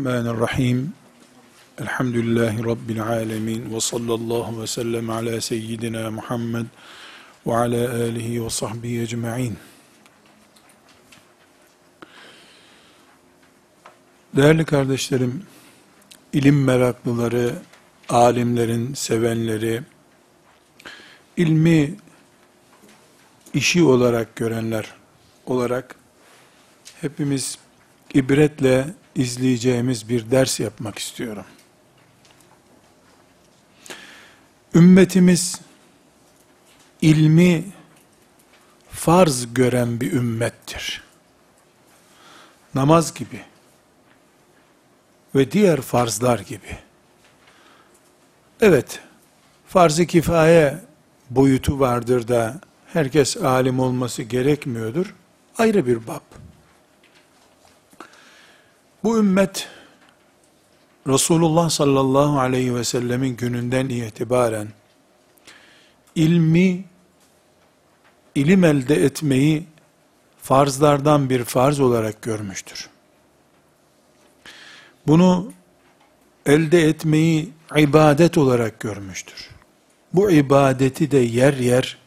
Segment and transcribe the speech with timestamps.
[0.00, 0.92] Bismillahirrahmanirrahim.
[1.78, 3.74] Elhamdülillahi Rabbil alemin.
[3.74, 6.66] Ve sallallahu ve sellem ala seyyidina Muhammed
[7.46, 9.58] ve ala alihi ve sahbihi ecma'in.
[14.36, 15.42] Değerli kardeşlerim,
[16.32, 17.54] ilim meraklıları,
[18.08, 19.82] alimlerin sevenleri,
[21.36, 21.94] ilmi
[23.54, 24.94] işi olarak görenler
[25.46, 25.96] olarak
[27.00, 27.58] hepimiz
[28.14, 31.44] ibretle izleyeceğimiz bir ders yapmak istiyorum.
[34.74, 35.60] Ümmetimiz
[37.02, 37.64] ilmi
[38.90, 41.04] farz gören bir ümmettir.
[42.74, 43.40] Namaz gibi
[45.34, 46.78] ve diğer farzlar gibi.
[48.60, 49.00] Evet,
[49.68, 50.78] farz-ı kifaye
[51.30, 55.14] boyutu vardır da herkes alim olması gerekmiyordur.
[55.58, 56.20] Ayrı bir bab.
[59.04, 59.68] Bu ümmet
[61.06, 64.68] Resulullah sallallahu aleyhi ve sellemin gününden itibaren
[66.14, 66.84] ilmi,
[68.34, 69.66] ilim elde etmeyi
[70.42, 72.88] farzlardan bir farz olarak görmüştür.
[75.06, 75.52] Bunu
[76.46, 79.48] elde etmeyi ibadet olarak görmüştür.
[80.12, 81.98] Bu ibadeti de yer yer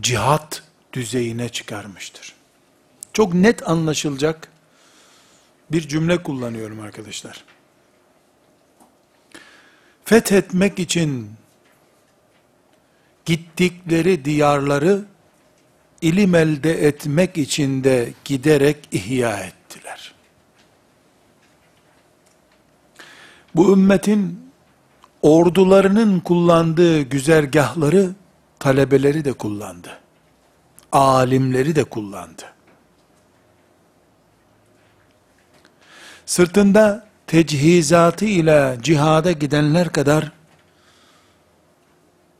[0.00, 2.34] cihat düzeyine çıkarmıştır.
[3.12, 4.51] Çok net anlaşılacak
[5.72, 7.44] bir cümle kullanıyorum arkadaşlar.
[10.04, 11.30] Fethetmek için
[13.24, 15.04] gittikleri diyarları
[16.02, 20.14] ilim elde etmek için de giderek ihya ettiler.
[23.54, 24.52] Bu ümmetin
[25.22, 28.10] ordularının kullandığı güzergahları
[28.58, 29.98] talebeleri de kullandı.
[30.92, 32.42] Alimleri de kullandı.
[36.32, 40.32] Sırtında tecihizatı ile cihada gidenler kadar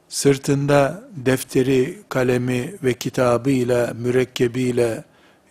[0.08, 5.04] sırtında defteri, kalemi ve kitabı ile mürekkebiyle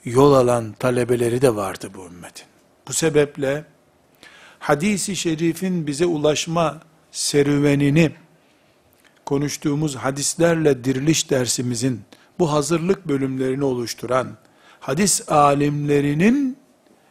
[0.05, 2.45] yol alan talebeleri de vardı bu ümmetin.
[2.87, 3.65] Bu sebeple
[4.59, 6.81] hadisi şerifin bize ulaşma
[7.11, 8.11] serüvenini
[9.25, 12.01] konuştuğumuz hadislerle diriliş dersimizin
[12.39, 14.27] bu hazırlık bölümlerini oluşturan
[14.79, 16.57] hadis alimlerinin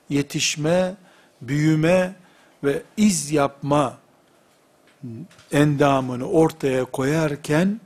[0.09, 0.97] yetişme
[1.41, 2.15] büyüme
[2.65, 3.99] ve iz yapma
[5.53, 7.81] endamını ortaya koyarken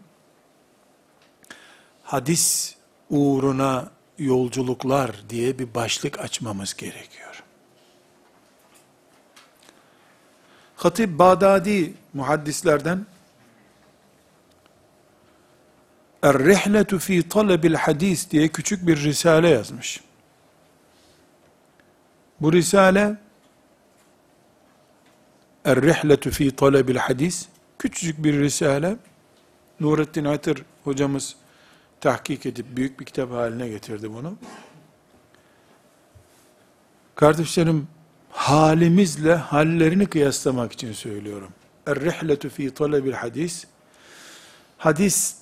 [2.02, 2.74] hadis
[3.10, 7.42] uğruna yolculuklar diye bir başlık açmamız gerekiyor.
[10.76, 13.06] Hatip Bağdadi muhaddislerden
[16.22, 20.00] Er-Rihletu fi talebil hadis diye küçük bir risale yazmış.
[22.40, 23.16] Bu risale
[25.64, 27.48] Er-Rihletu fi talebil hadis
[27.78, 28.96] küçücük bir risale
[29.80, 31.36] Nurettin Atır hocamız
[32.00, 34.36] tahkik edip büyük bir kitap haline getirdi bunu.
[37.14, 37.88] Kardeşlerim
[38.30, 41.48] halimizle hallerini kıyaslamak için söylüyorum.
[41.86, 43.66] Er-Rihletu fi talebil hadis
[44.78, 45.36] hadis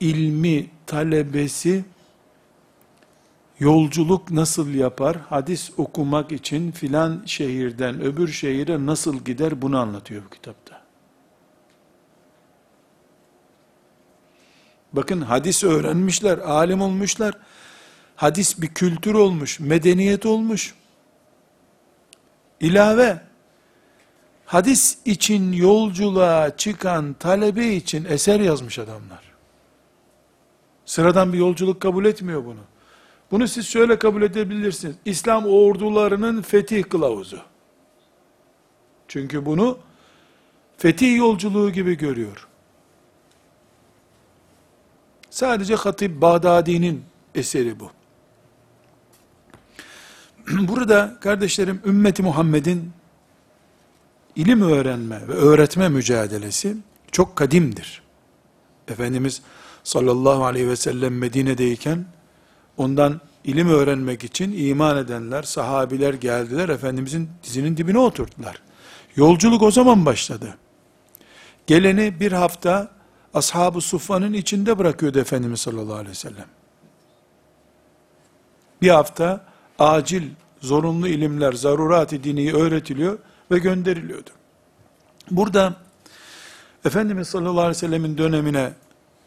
[0.00, 1.84] ilmi talebesi
[3.62, 10.30] yolculuk nasıl yapar, hadis okumak için filan şehirden öbür şehire nasıl gider bunu anlatıyor bu
[10.30, 10.82] kitapta.
[14.92, 17.34] Bakın hadis öğrenmişler, alim olmuşlar.
[18.16, 20.74] Hadis bir kültür olmuş, medeniyet olmuş.
[22.60, 23.20] İlave,
[24.44, 29.32] hadis için yolculuğa çıkan talebe için eser yazmış adamlar.
[30.84, 32.71] Sıradan bir yolculuk kabul etmiyor bunu.
[33.32, 34.96] Bunu siz şöyle kabul edebilirsiniz.
[35.04, 37.40] İslam ordularının fetih kılavuzu.
[39.08, 39.78] Çünkü bunu
[40.76, 42.48] fetih yolculuğu gibi görüyor.
[45.30, 47.90] Sadece Hatip Bağdadi'nin eseri bu.
[50.68, 52.92] Burada kardeşlerim ümmeti Muhammed'in
[54.36, 56.76] ilim öğrenme ve öğretme mücadelesi
[57.12, 58.02] çok kadimdir.
[58.88, 59.42] Efendimiz
[59.84, 62.06] sallallahu aleyhi ve sellem Medine'deyken
[62.76, 68.62] Ondan ilim öğrenmek için iman edenler, sahabiler geldiler, Efendimizin dizinin dibine oturttular.
[69.16, 70.56] Yolculuk o zaman başladı.
[71.66, 72.90] Geleni bir hafta
[73.34, 76.46] ashab-ı suffanın içinde bırakıyordu Efendimiz sallallahu aleyhi ve sellem.
[78.82, 79.44] Bir hafta
[79.78, 80.30] acil,
[80.60, 83.18] zorunlu ilimler, zarurat-ı dini öğretiliyor
[83.50, 84.30] ve gönderiliyordu.
[85.30, 85.74] Burada
[86.84, 88.72] Efendimiz sallallahu aleyhi ve sellemin dönemine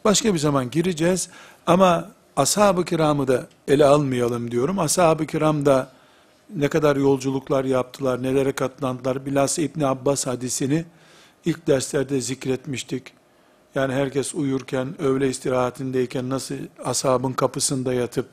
[0.06, 1.30] başka bir zaman gireceğiz
[1.68, 4.79] ama ashab-ı kiramı da ele almayalım diyorum.
[4.79, 5.91] Ashab-ı kiram da
[6.55, 9.25] ne kadar yolculuklar yaptılar, nelere katlandılar.
[9.25, 10.85] Bilhassa İbn Abbas hadisini
[11.45, 13.13] ilk derslerde zikretmiştik.
[13.75, 16.55] Yani herkes uyurken, öğle istirahatindeyken nasıl
[16.85, 18.25] ashabın kapısında yatıp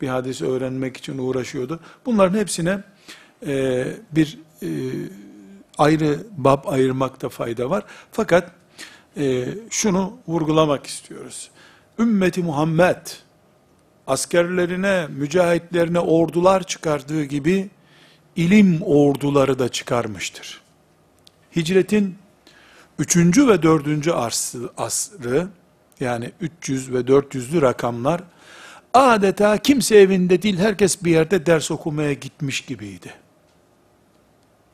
[0.00, 1.80] bir hadis öğrenmek için uğraşıyordu.
[2.06, 2.82] Bunların hepsine
[3.46, 4.68] e, bir e,
[5.78, 7.84] ayrı bab ayırmakta fayda var.
[8.12, 8.50] Fakat
[9.16, 11.50] e, şunu vurgulamak istiyoruz.
[11.98, 13.06] Ümmeti Muhammed
[14.06, 17.70] askerlerine, mücahitlerine ordular çıkardığı gibi
[18.36, 20.60] ilim orduları da çıkarmıştır.
[21.56, 22.18] Hicretin
[22.98, 23.16] 3.
[23.38, 24.08] ve 4.
[24.08, 25.48] asrı, asrı
[26.00, 28.22] yani 300 ve 400'lü rakamlar
[28.94, 33.14] adeta kimse evinde değil herkes bir yerde ders okumaya gitmiş gibiydi.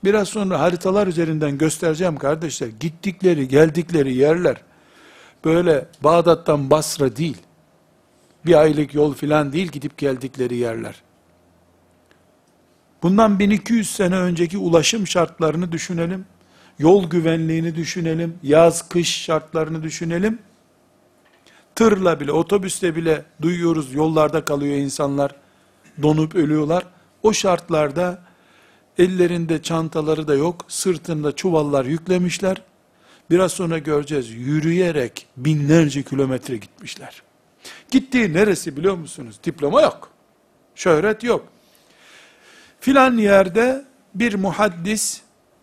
[0.04, 2.68] Biraz sonra haritalar üzerinden göstereceğim kardeşler.
[2.68, 4.56] Gittikleri, geldikleri yerler
[5.44, 7.36] böyle Bağdat'tan Basra değil.
[8.46, 11.02] Bir aylık yol filan değil gidip geldikleri yerler.
[13.02, 16.24] Bundan 1200 sene önceki ulaşım şartlarını düşünelim.
[16.78, 18.38] Yol güvenliğini düşünelim.
[18.42, 20.38] Yaz kış şartlarını düşünelim.
[21.74, 25.34] Tırla bile, otobüste bile duyuyoruz yollarda kalıyor insanlar.
[26.02, 26.84] Donup ölüyorlar.
[27.22, 28.22] O şartlarda
[28.98, 30.64] ellerinde çantaları da yok.
[30.68, 32.62] Sırtında çuvallar yüklemişler.
[33.30, 34.30] Biraz sonra göreceğiz.
[34.30, 37.22] Yürüyerek binlerce kilometre gitmişler.
[37.90, 39.40] Gittiği neresi biliyor musunuz?
[39.44, 40.10] Diploma yok.
[40.74, 41.48] Şöhret yok.
[42.80, 45.22] Filan yerde bir muhaddis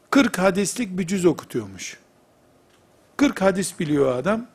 [0.10, 1.98] 40 hadislik bir cüz okutuyormuş.
[3.18, 4.48] 40 hadis biliyor adam.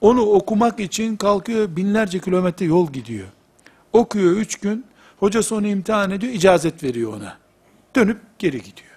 [0.00, 3.28] Onu okumak için kalkıyor binlerce kilometre yol gidiyor.
[3.92, 4.86] Okuyor 3 gün.
[5.16, 7.38] Hocası onu imtihan ediyor, icazet veriyor ona.
[7.96, 8.94] Dönüp geri gidiyor.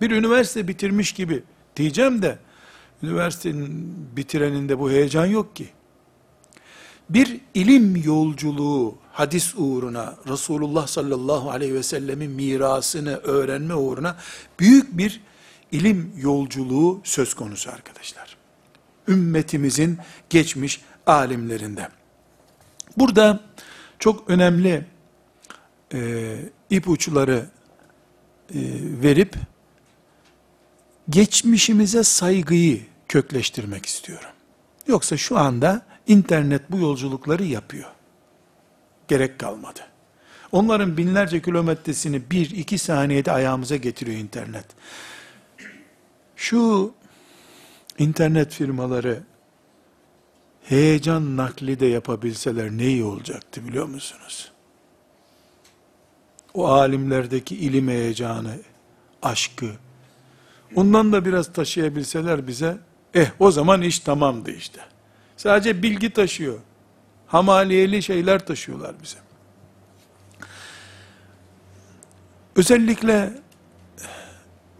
[0.00, 1.42] Bir üniversite bitirmiş gibi
[1.76, 2.38] diyeceğim de
[3.04, 5.68] üniversitenin bitireninde bu heyecan yok ki.
[7.10, 14.16] Bir ilim yolculuğu hadis uğruna, Resulullah sallallahu aleyhi ve sellemin mirasını öğrenme uğruna
[14.60, 15.20] büyük bir
[15.72, 18.36] ilim yolculuğu söz konusu arkadaşlar.
[19.08, 19.98] Ümmetimizin
[20.30, 21.88] geçmiş alimlerinde.
[22.96, 23.40] Burada
[23.98, 24.86] çok önemli
[25.94, 26.36] e,
[26.70, 27.46] ipuçları
[28.54, 28.60] e,
[29.02, 29.36] verip
[31.10, 34.30] geçmişimize saygıyı kökleştirmek istiyorum.
[34.86, 37.90] Yoksa şu anda internet bu yolculukları yapıyor.
[39.08, 39.80] Gerek kalmadı.
[40.52, 44.66] Onların binlerce kilometresini bir iki saniyede ayağımıza getiriyor internet.
[46.36, 46.94] Şu
[47.98, 49.22] internet firmaları
[50.62, 54.52] heyecan nakli de yapabilseler ne iyi olacaktı biliyor musunuz?
[56.54, 58.56] O alimlerdeki ilim heyecanı,
[59.22, 59.70] aşkı,
[60.74, 62.78] ondan da biraz taşıyabilseler bize,
[63.14, 64.80] eh o zaman iş tamamdı işte.
[65.36, 66.58] Sadece bilgi taşıyor.
[67.26, 69.18] Hamaliyeli şeyler taşıyorlar bize.
[72.56, 73.32] Özellikle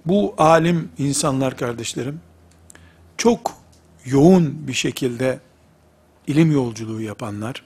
[0.06, 2.20] bu alim insanlar kardeşlerim,
[3.16, 3.56] çok
[4.04, 5.38] yoğun bir şekilde
[6.26, 7.64] ilim yolculuğu yapanlar,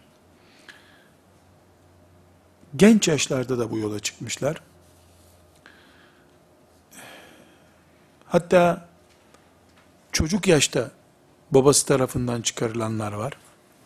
[2.76, 4.60] genç yaşlarda da bu yola çıkmışlar.
[8.26, 8.88] Hatta
[10.18, 10.90] çocuk yaşta
[11.50, 13.32] babası tarafından çıkarılanlar var.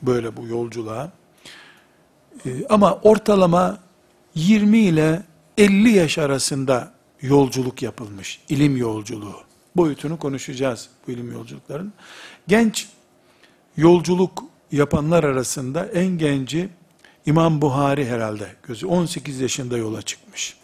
[0.03, 1.13] Böyle bu yolculuğa.
[2.47, 3.79] Ee, ama ortalama
[4.35, 5.23] 20 ile
[5.59, 8.41] 50 yaş arasında yolculuk yapılmış.
[8.49, 9.37] ilim yolculuğu.
[9.77, 11.93] Boyutunu konuşacağız bu ilim yolculukların.
[12.49, 12.89] Genç
[13.77, 16.69] yolculuk yapanlar arasında en genci
[17.27, 20.57] İmam Buhari herhalde gözü 18 yaşında yola çıkmış.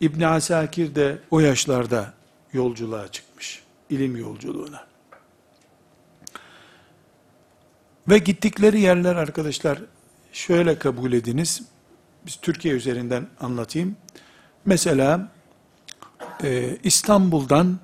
[0.00, 2.14] İbn Asakir de o yaşlarda
[2.52, 3.29] yolculuğa çıkmış.
[3.90, 4.86] İlim yolculuğuna.
[8.08, 9.78] Ve gittikleri yerler arkadaşlar
[10.32, 11.62] şöyle kabul ediniz.
[12.26, 13.96] Biz Türkiye üzerinden anlatayım.
[14.64, 15.32] Mesela
[16.42, 17.78] e, İstanbul'dan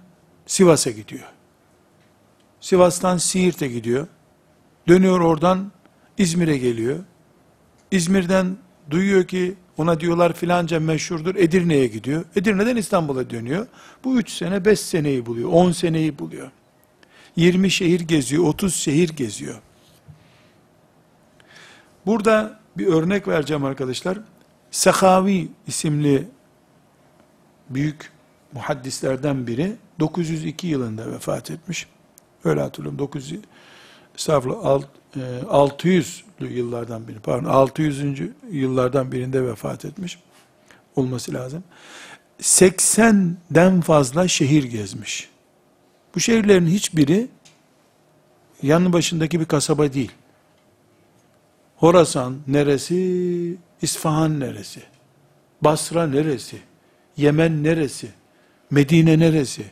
[0.46, 1.24] Sivas'a gidiyor.
[2.60, 4.06] Sivas'tan Siirt'e gidiyor.
[4.88, 5.72] Dönüyor oradan
[6.18, 6.98] İzmir'e geliyor.
[7.90, 8.56] İzmir'den
[8.90, 11.34] duyuyor ki ona diyorlar filanca meşhurdur.
[11.34, 12.24] Edirne'ye gidiyor.
[12.36, 13.66] Edirne'den İstanbul'a dönüyor.
[14.04, 15.50] Bu üç sene, beş seneyi buluyor.
[15.52, 16.50] On seneyi buluyor.
[17.36, 19.60] 20 şehir geziyor, 30 şehir geziyor.
[22.06, 24.18] Burada bir örnek vereceğim arkadaşlar.
[24.70, 26.28] Sekavi isimli
[27.70, 28.12] büyük
[28.52, 31.86] muhaddislerden biri 902 yılında vefat etmiş.
[32.44, 32.98] Öyle hatırlıyorum.
[32.98, 33.40] 900
[34.14, 34.82] estağfurullah
[35.16, 38.20] 600'lü e, yıllardan biri pardon 600.
[38.50, 40.18] yıllardan birinde vefat etmiş
[40.96, 41.64] olması lazım.
[42.40, 45.28] 80'den fazla şehir gezmiş.
[46.14, 47.28] Bu şehirlerin hiçbiri
[48.62, 50.12] yanı başındaki bir kasaba değil.
[51.76, 53.56] Horasan neresi?
[53.82, 54.82] İsfahan neresi?
[55.60, 56.58] Basra neresi?
[57.16, 58.08] Yemen neresi?
[58.70, 59.64] Medine neresi?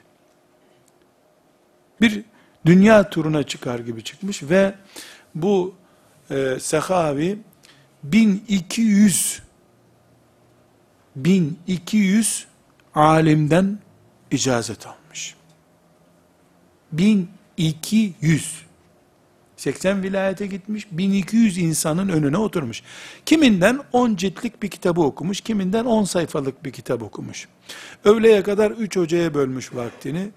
[2.00, 2.24] Bir
[2.66, 4.74] dünya turuna çıkar gibi çıkmış ve
[5.34, 5.74] bu
[6.30, 7.38] e, Sehavi
[8.02, 9.42] 1200
[11.16, 12.46] 1200
[12.94, 13.78] alimden
[14.30, 15.34] icazet almış.
[16.92, 18.64] 1200
[19.56, 22.82] 80 vilayete gitmiş, 1200 insanın önüne oturmuş.
[23.26, 27.48] Kiminden 10 ciltlik bir kitabı okumuş, kiminden 10 sayfalık bir kitap okumuş.
[28.04, 30.28] Öğleye kadar 3 hocaya bölmüş vaktini,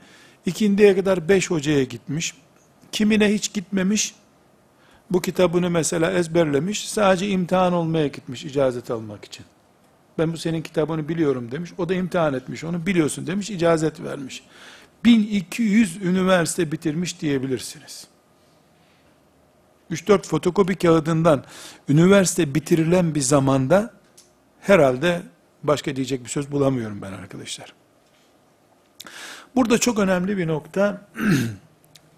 [0.46, 2.34] ikindiye kadar 5 hocaya gitmiş.
[2.92, 4.13] Kimine hiç gitmemiş,
[5.12, 9.46] bu kitabını mesela ezberlemiş, sadece imtihan olmaya gitmiş icazet almak için.
[10.18, 14.44] Ben bu senin kitabını biliyorum demiş, o da imtihan etmiş, onu biliyorsun demiş, icazet vermiş.
[15.06, 18.08] 1200 üniversite bitirmiş diyebilirsiniz.
[19.92, 21.44] 3-4 fotokopi kağıdından
[21.90, 23.94] üniversite bitirilen bir zamanda
[24.60, 25.22] herhalde
[25.64, 27.74] başka diyecek bir söz bulamıyorum ben arkadaşlar.
[29.56, 31.02] Burada çok önemli bir nokta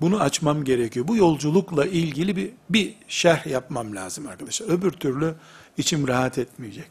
[0.01, 1.07] bunu açmam gerekiyor.
[1.07, 4.67] Bu yolculukla ilgili bir, bir şerh yapmam lazım arkadaşlar.
[4.67, 5.33] Öbür türlü
[5.77, 6.87] içim rahat etmeyecek.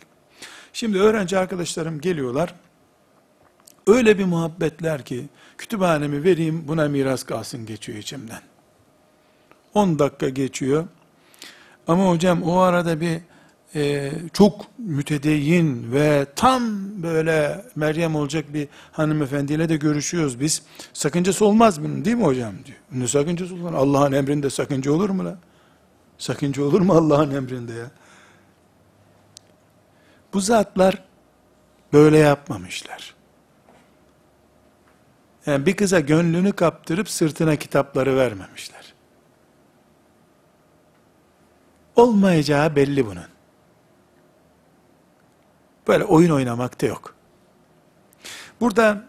[0.73, 2.55] Şimdi öğrenci arkadaşlarım geliyorlar.
[3.87, 8.41] Öyle bir muhabbetler ki kütüphanemi vereyim buna miras kalsın geçiyor içimden.
[9.75, 10.87] 10 dakika geçiyor.
[11.87, 13.21] Ama hocam o arada bir
[13.75, 16.63] e, çok mütedeyyin ve tam
[17.03, 20.63] böyle Meryem olacak bir hanımefendiyle de görüşüyoruz biz.
[20.93, 22.79] Sakıncası olmaz bunun değil mi hocam diyor.
[22.93, 23.75] Ne sakıncası olur?
[23.75, 25.39] Allah'ın emrinde sakınca olur mu la?
[26.19, 27.91] Sakınca olur mu Allah'ın emrinde ya?
[30.35, 31.05] Bu zatlar
[31.93, 33.15] böyle yapmamışlar.
[35.47, 38.95] Yani bir kıza gönlünü kaptırıp sırtına kitapları vermemişler.
[41.97, 43.38] Olmayacağı belli bunun.
[45.89, 47.15] Böyle oyun oynamak da yok.
[48.61, 49.05] Burada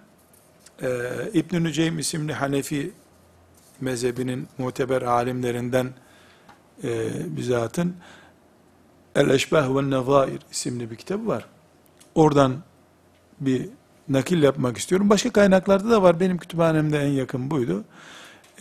[0.82, 0.88] e,
[1.34, 2.92] İbn-i Nüceym isimli Hanefi
[3.82, 5.94] mezhebinin muteber alimlerinden
[6.84, 7.96] e, bizatın
[9.16, 11.46] El-Eşbah ve Nezair isimli bir kitabı var.
[12.16, 12.58] Oradan
[13.40, 13.70] bir
[14.10, 15.10] nakil yapmak istiyorum.
[15.10, 16.20] Başka kaynaklarda da var.
[16.20, 17.84] Benim kütüphanemde en yakın buydu.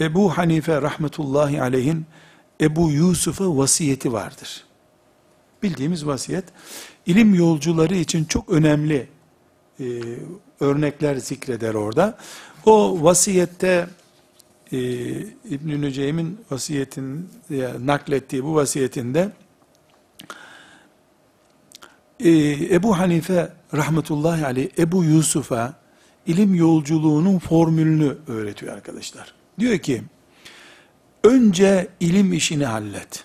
[0.00, 2.06] Ebu Hanife rahmetullahi aleyhin
[2.60, 4.67] Ebu Yusuf'a vasiyeti vardır.
[5.62, 6.44] Bildiğimiz vasiyet,
[7.06, 9.08] ilim yolcuları için çok önemli
[9.80, 9.84] e,
[10.60, 12.18] örnekler zikreder orada.
[12.66, 13.88] O vasiyette
[14.72, 14.78] e,
[15.44, 19.32] İbn-i Nüceym'in vasiyetin ya, naklettiği bu vasiyetinde
[22.20, 22.30] e,
[22.74, 25.74] Ebu Hanife rahmetullahi aleyh Ebu Yusuf'a
[26.26, 29.34] ilim yolculuğunun formülünü öğretiyor arkadaşlar.
[29.58, 30.02] Diyor ki
[31.24, 33.24] önce ilim işini hallet.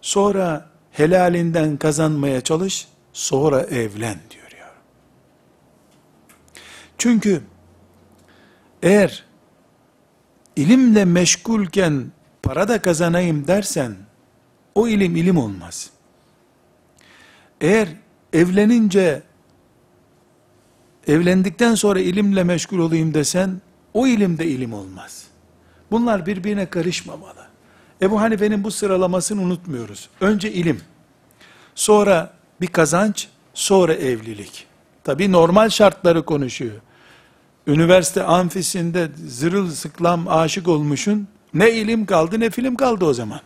[0.00, 0.69] Sonra
[1.00, 4.70] helalinden kazanmaya çalış, sonra evlen diyor ya.
[6.98, 7.42] Çünkü
[8.82, 9.24] eğer
[10.56, 13.96] ilimle meşgulken para da kazanayım dersen
[14.74, 15.90] o ilim ilim olmaz.
[17.60, 17.88] Eğer
[18.32, 19.22] evlenince
[21.06, 23.60] evlendikten sonra ilimle meşgul olayım desen
[23.94, 25.24] o ilim de ilim olmaz.
[25.90, 27.46] Bunlar birbirine karışmamalı.
[28.02, 30.08] Ebu Hanife'nin bu sıralamasını unutmuyoruz.
[30.20, 30.80] Önce ilim,
[31.74, 34.66] sonra bir kazanç, sonra evlilik.
[35.04, 36.74] Tabi normal şartları konuşuyor.
[37.66, 43.40] Üniversite amfisinde zırıl sıklam aşık olmuşun, ne ilim kaldı ne film kaldı o zaman.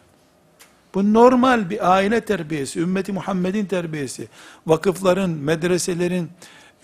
[0.95, 4.29] Bu normal bir aile terbiyesi, ümmeti Muhammed'in terbiyesi.
[4.67, 6.31] Vakıfların, medreselerin,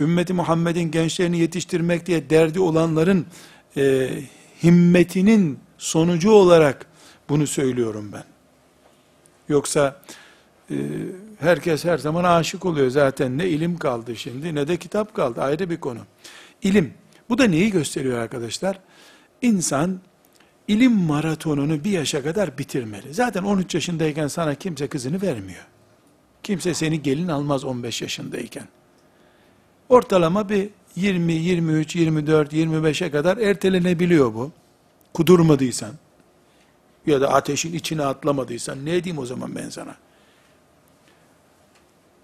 [0.00, 3.26] ümmeti Muhammed'in gençlerini yetiştirmek diye derdi olanların
[3.76, 4.10] e,
[4.62, 6.86] himmetinin sonucu olarak
[7.28, 8.24] bunu söylüyorum ben.
[9.48, 10.02] Yoksa
[10.70, 10.76] e,
[11.40, 13.38] herkes her zaman aşık oluyor zaten.
[13.38, 15.42] Ne ilim kaldı şimdi ne de kitap kaldı.
[15.42, 16.00] Ayrı bir konu.
[16.62, 16.94] İlim.
[17.28, 18.78] Bu da neyi gösteriyor arkadaşlar?
[19.42, 20.00] İnsan
[20.68, 23.14] ilim maratonunu bir yaşa kadar bitirmeli.
[23.14, 25.66] Zaten 13 yaşındayken sana kimse kızını vermiyor.
[26.42, 28.64] Kimse seni gelin almaz 15 yaşındayken.
[29.88, 34.52] Ortalama bir 20, 23, 24, 25'e kadar ertelenebiliyor bu.
[35.14, 35.92] Kudurmadıysan
[37.06, 39.96] ya da ateşin içine atlamadıysan ne edeyim o zaman ben sana?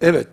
[0.00, 0.28] Evet,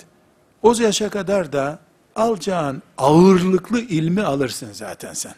[0.62, 1.79] o yaşa kadar da
[2.15, 5.36] alacağın ağırlıklı ilmi alırsın zaten sen.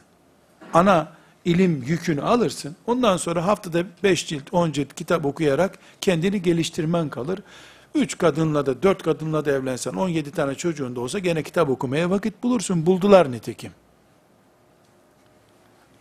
[0.74, 1.12] Ana
[1.46, 2.76] ilim yükünü alırsın.
[2.88, 7.40] Ondan sonra haftada 5 cilt, 10 cilt kitap okuyarak kendini geliştirmen kalır.
[7.96, 12.10] 3 kadınla da 4 kadınla da evlensen 17 tane çocuğun da olsa gene kitap okumaya
[12.10, 12.86] vakit bulursun.
[12.86, 13.72] Buldular nitekim.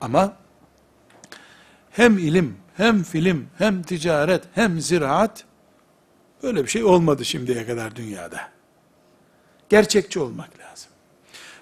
[0.01, 0.33] Ama
[1.91, 5.45] hem ilim, hem film, hem ticaret, hem ziraat
[6.45, 8.41] Öyle bir şey olmadı şimdiye kadar dünyada.
[9.69, 10.91] Gerçekçi olmak lazım.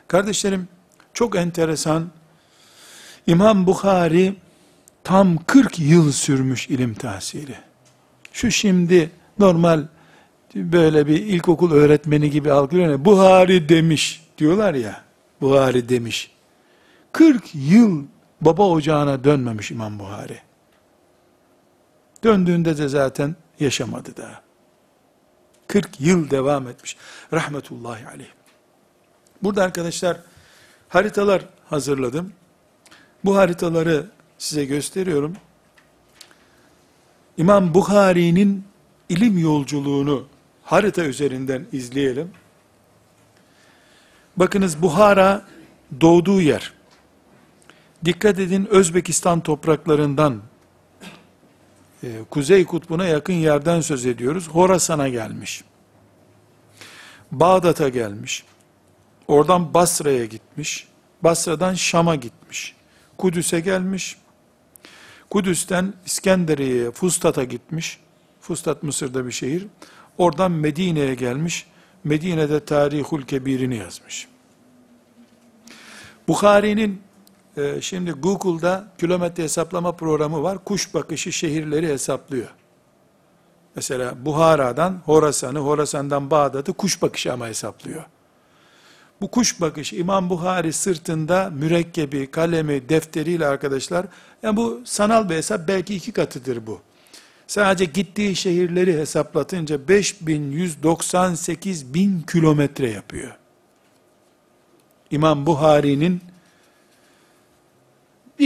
[0.09, 0.69] Kardeşlerim,
[1.15, 2.11] çok enteresan,
[3.27, 4.35] İmam Bukhari
[5.05, 7.55] tam 40 yıl sürmüş ilim tahsili.
[8.33, 9.85] Şu şimdi normal
[10.55, 15.03] böyle bir ilkokul öğretmeni gibi algılıyor ya, Buhari demiş diyorlar ya,
[15.41, 16.31] Buhari demiş.
[17.13, 18.05] 40 yıl
[18.41, 20.39] baba ocağına dönmemiş İmam Buhari.
[22.25, 24.52] Döndüğünde de zaten yaşamadı daha.
[25.67, 26.97] 40 yıl devam etmiş.
[27.33, 28.29] Rahmetullahi aleyh.
[29.43, 30.17] Burada arkadaşlar
[30.89, 32.33] haritalar hazırladım.
[33.25, 34.07] Bu haritaları
[34.39, 35.37] size gösteriyorum.
[37.37, 38.65] İmam Bukhari'nin
[39.09, 40.27] ilim yolculuğunu
[40.63, 42.31] harita üzerinden izleyelim.
[44.37, 45.43] Bakınız Buhara
[46.01, 46.73] doğduğu yer.
[48.05, 50.43] Dikkat edin Özbekistan topraklarından
[52.03, 54.49] e, Kuzey Kutbu'na yakın yerden söz ediyoruz.
[54.49, 55.65] Horasan'a gelmiş.
[57.33, 58.45] Bağdat'a gelmiş.
[59.29, 60.89] Oradan Basra'ya gitmiş.
[61.23, 62.75] Basra'dan Şam'a gitmiş.
[63.19, 64.17] Kudüs'e gelmiş.
[65.31, 68.01] Kudüs'ten İskenderiye'ye, Fustat'a gitmiş.
[68.41, 69.67] Fustat Mısır'da bir şehir.
[70.19, 71.67] Oradan Medine'ye gelmiş.
[72.05, 74.29] Medine'de Tarihul Kebir'ini yazmış.
[76.29, 77.03] Bukhari'nin
[77.57, 80.59] e, şimdi Google'da kilometre hesaplama programı var.
[80.65, 82.49] Kuş bakışı şehirleri hesaplıyor.
[83.77, 88.05] Mesela Buhara'dan Horasan'ı, Horasan'dan Bağdat'ı kuş bakışı ama hesaplıyor.
[89.21, 94.07] Bu kuş bakışı İmam Buhari sırtında mürekkebi, kalemi, defteriyle arkadaşlar,
[94.43, 96.81] yani bu sanal bir hesap belki iki katıdır bu.
[97.47, 103.37] Sadece gittiği şehirleri hesaplatınca 5198 bin kilometre yapıyor.
[105.11, 106.21] İmam Buhari'nin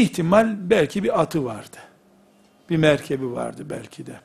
[0.00, 1.76] ihtimal belki bir atı vardı.
[2.70, 4.20] Bir merkebi vardı belki de.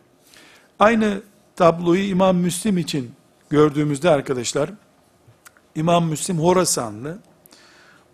[0.80, 1.22] Aynı
[1.56, 3.12] tabloyu İmam Müslim için
[3.50, 4.70] gördüğümüzde arkadaşlar,
[5.76, 7.18] İmam Müslim Horasanlı,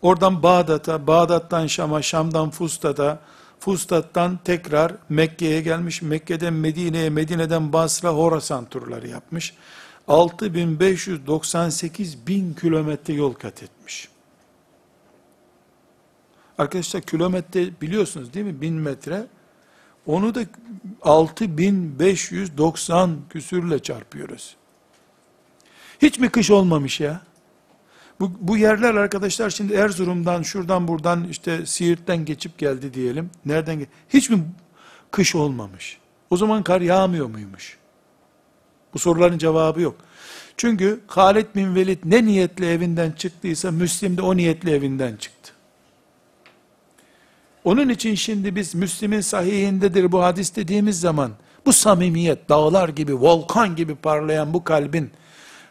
[0.01, 3.19] oradan Bağdat'a, Bağdat'tan Şam'a, Şam'dan Fustat'a,
[3.59, 9.53] Fustat'tan tekrar Mekke'ye gelmiş, Mekke'den Medine'ye, Medine'den Basra, Horasan turları yapmış.
[10.07, 14.09] 6598 bin kilometre yol kat etmiş.
[16.57, 18.61] Arkadaşlar kilometre biliyorsunuz değil mi?
[18.61, 19.27] Bin metre.
[20.05, 20.41] Onu da
[21.01, 24.55] 6590 küsürle çarpıyoruz.
[26.01, 27.21] Hiç mi kış olmamış ya?
[28.19, 33.29] Bu, bu yerler arkadaşlar şimdi Erzurum'dan, şuradan buradan işte Siirt'ten geçip geldi diyelim.
[33.45, 33.87] Nereden?
[34.09, 34.43] Hiç mi
[35.11, 35.97] kış olmamış?
[36.29, 37.77] O zaman kar yağmıyor muymuş?
[38.93, 39.95] Bu soruların cevabı yok.
[40.57, 45.53] Çünkü Halid bin Velid ne niyetle evinden çıktıysa Müslim de o niyetle evinden çıktı.
[47.67, 51.31] Onun için şimdi biz Müslim'in sahihindedir bu hadis dediğimiz zaman
[51.65, 55.11] bu samimiyet dağlar gibi, volkan gibi parlayan bu kalbin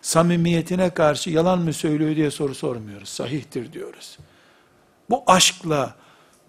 [0.02, 3.08] samimiyetine karşı yalan mı söylüyor diye soru sormuyoruz.
[3.08, 4.18] Sahihtir diyoruz.
[5.10, 5.94] Bu aşkla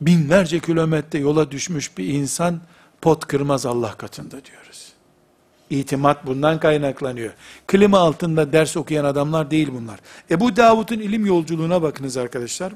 [0.01, 2.61] binlerce kilometre yola düşmüş bir insan
[3.01, 4.93] pot kırmaz Allah katında diyoruz.
[5.69, 7.33] İtimat bundan kaynaklanıyor.
[7.67, 9.99] Klima altında ders okuyan adamlar değil bunlar.
[10.31, 12.73] Ebu Davud'un ilim yolculuğuna bakınız arkadaşlar.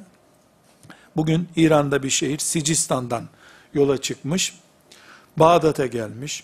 [1.15, 3.23] Bugün İran'da bir şehir Sicistan'dan
[3.73, 4.59] yola çıkmış.
[5.37, 6.43] Bağdat'a gelmiş.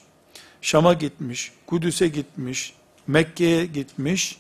[0.62, 1.52] Şam'a gitmiş.
[1.68, 2.74] Kudüs'e gitmiş.
[3.08, 4.38] Mekke'ye gitmiş.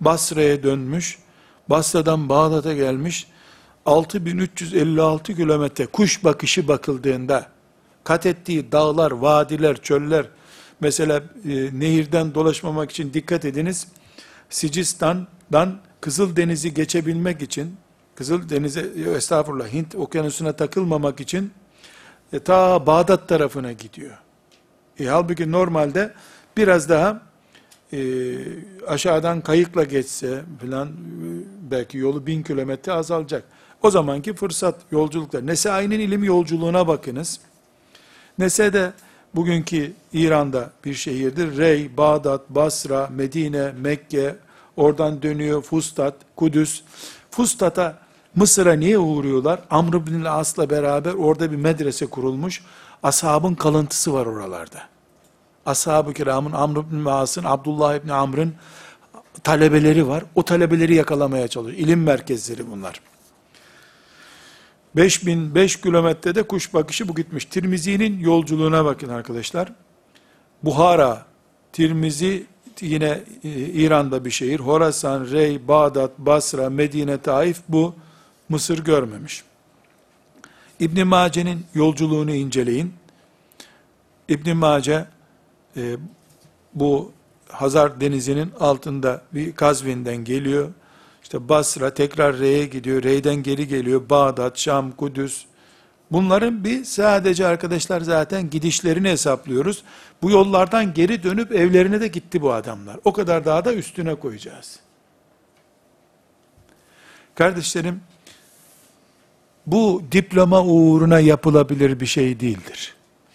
[0.00, 1.18] Basra'ya dönmüş.
[1.68, 3.26] Basra'dan Bağdat'a gelmiş.
[3.86, 7.46] 6356 kilometre kuş bakışı bakıldığında
[8.04, 10.26] kat ettiği dağlar, vadiler, çöller,
[10.80, 13.86] mesela e, nehirden dolaşmamak için dikkat ediniz.
[14.50, 17.76] Sicistan'dan Kızıldeniz'i geçebilmek için
[18.16, 21.52] Kızıl Denize, estağfurullah Hint okyanusuna takılmamak için
[22.32, 24.18] e, ta Bağdat tarafına gidiyor.
[25.00, 26.12] E, halbuki normalde
[26.56, 27.22] biraz daha
[27.92, 27.98] e,
[28.86, 30.92] aşağıdan kayıkla geçse filan e,
[31.70, 33.44] belki yolu bin kilometre azalacak.
[33.82, 35.46] O zamanki fırsat yolculuklar.
[35.46, 37.40] Nesai'nin ilim yolculuğuna bakınız.
[38.38, 38.92] Nese'de
[39.34, 41.56] bugünkü İran'da bir şehirdir.
[41.56, 44.36] Rey, Bağdat, Basra, Medine, Mekke,
[44.76, 46.82] oradan dönüyor Fustat, Kudüs.
[47.30, 48.05] Fustat'a
[48.36, 49.60] Mısır'a niye uğruyorlar?
[49.70, 52.62] Amr bin As'la beraber orada bir medrese kurulmuş.
[53.02, 54.82] Ashabın kalıntısı var oralarda.
[55.66, 58.54] Ashab-ı kiramın, Amr bin As'ın, Abdullah bin Amr'ın
[59.44, 60.24] talebeleri var.
[60.34, 61.78] O talebeleri yakalamaya çalışıyor.
[61.78, 63.00] İlim merkezleri bunlar.
[64.96, 67.44] 5005 kilometrede kuş bakışı bu gitmiş.
[67.44, 69.72] Tirmizi'nin yolculuğuna bakın arkadaşlar.
[70.62, 71.26] Buhara,
[71.72, 72.46] Tirmizi
[72.80, 74.60] yine e, İran'da bir şehir.
[74.60, 77.94] Horasan, Rey, Bağdat, Basra, Medine, Taif bu
[78.48, 79.44] Mısır görmemiş.
[80.80, 82.94] İbn Mace'nin yolculuğunu inceleyin.
[84.28, 85.06] İbn Mace
[85.76, 85.96] e,
[86.74, 87.12] bu
[87.48, 90.70] Hazar denizinin altında bir Kazvin'den geliyor.
[91.22, 93.02] İşte Basra tekrar Rey'e gidiyor.
[93.02, 94.10] Rey'den geri geliyor.
[94.10, 95.44] Bağdat, Şam, Kudüs.
[96.10, 99.82] Bunların bir sadece arkadaşlar zaten gidişlerini hesaplıyoruz.
[100.22, 102.96] Bu yollardan geri dönüp evlerine de gitti bu adamlar.
[103.04, 104.80] O kadar daha da üstüne koyacağız.
[107.34, 108.00] Kardeşlerim,
[109.66, 112.94] bu diploma uğruna yapılabilir bir şey değildir.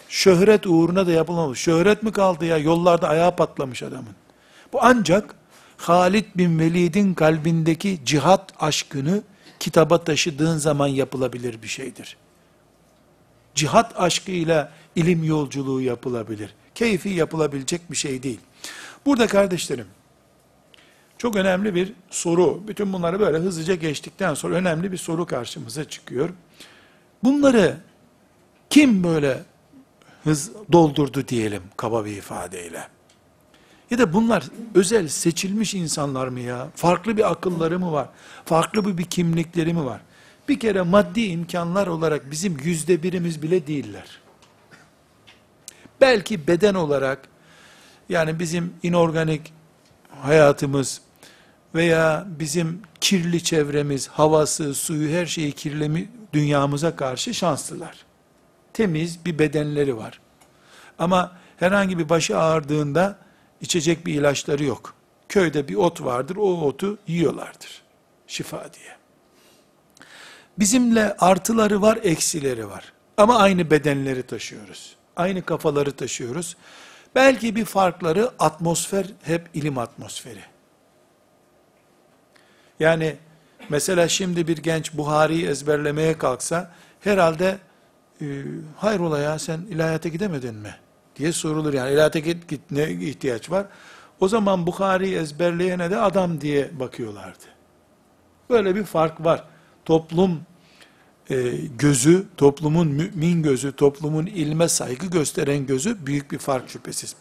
[0.09, 1.57] Şöhret uğruna da yapılmaz.
[1.57, 2.57] Şöhret mi kaldı ya?
[2.57, 4.15] Yollarda ayağı patlamış adamın.
[4.73, 5.35] Bu ancak
[5.77, 9.21] Halid bin Velid'in kalbindeki cihat aşkını
[9.59, 12.17] kitaba taşıdığın zaman yapılabilir bir şeydir.
[13.55, 16.53] Cihat aşkıyla ilim yolculuğu yapılabilir.
[16.75, 18.39] Keyfi yapılabilecek bir şey değil.
[19.05, 19.87] Burada kardeşlerim,
[21.21, 22.61] çok önemli bir soru.
[22.67, 26.29] Bütün bunları böyle hızlıca geçtikten sonra önemli bir soru karşımıza çıkıyor.
[27.23, 27.77] Bunları
[28.69, 29.43] kim böyle
[30.23, 32.87] hız doldurdu diyelim kaba bir ifadeyle?
[33.91, 34.43] Ya da bunlar
[34.75, 36.67] özel seçilmiş insanlar mı ya?
[36.75, 38.09] Farklı bir akılları mı var?
[38.45, 40.01] Farklı bir, bir kimlikleri mi var?
[40.49, 44.19] Bir kere maddi imkanlar olarak bizim yüzde birimiz bile değiller.
[46.01, 47.27] Belki beden olarak,
[48.09, 49.53] yani bizim inorganik
[50.21, 51.01] hayatımız
[51.75, 58.05] veya bizim kirli çevremiz, havası, suyu, her şeyi kirlemi dünyamıza karşı şanslılar.
[58.73, 60.19] Temiz bir bedenleri var.
[60.99, 63.17] Ama herhangi bir başı ağrıdığında
[63.61, 64.93] içecek bir ilaçları yok.
[65.29, 67.81] Köyde bir ot vardır, o otu yiyorlardır.
[68.27, 68.95] Şifa diye.
[70.59, 72.93] Bizimle artıları var, eksileri var.
[73.17, 74.95] Ama aynı bedenleri taşıyoruz.
[75.15, 76.57] Aynı kafaları taşıyoruz.
[77.15, 80.50] Belki bir farkları atmosfer hep ilim atmosferi.
[82.81, 83.15] Yani
[83.69, 87.57] mesela şimdi bir genç Buhari'yi ezberlemeye kalksa herhalde
[88.21, 88.25] e,
[88.77, 90.75] hayrola ya sen ilahiyata gidemedin mi?
[91.15, 93.65] diye sorulur yani ilahiyata git, git ne ihtiyaç var?
[94.19, 97.45] O zaman Bukhari'yi ezberleyene de adam diye bakıyorlardı.
[98.49, 99.43] Böyle bir fark var.
[99.85, 100.41] Toplum
[101.29, 101.35] e,
[101.77, 107.15] gözü, toplumun mümin gözü, toplumun ilme saygı gösteren gözü büyük bir fark şüphesiz.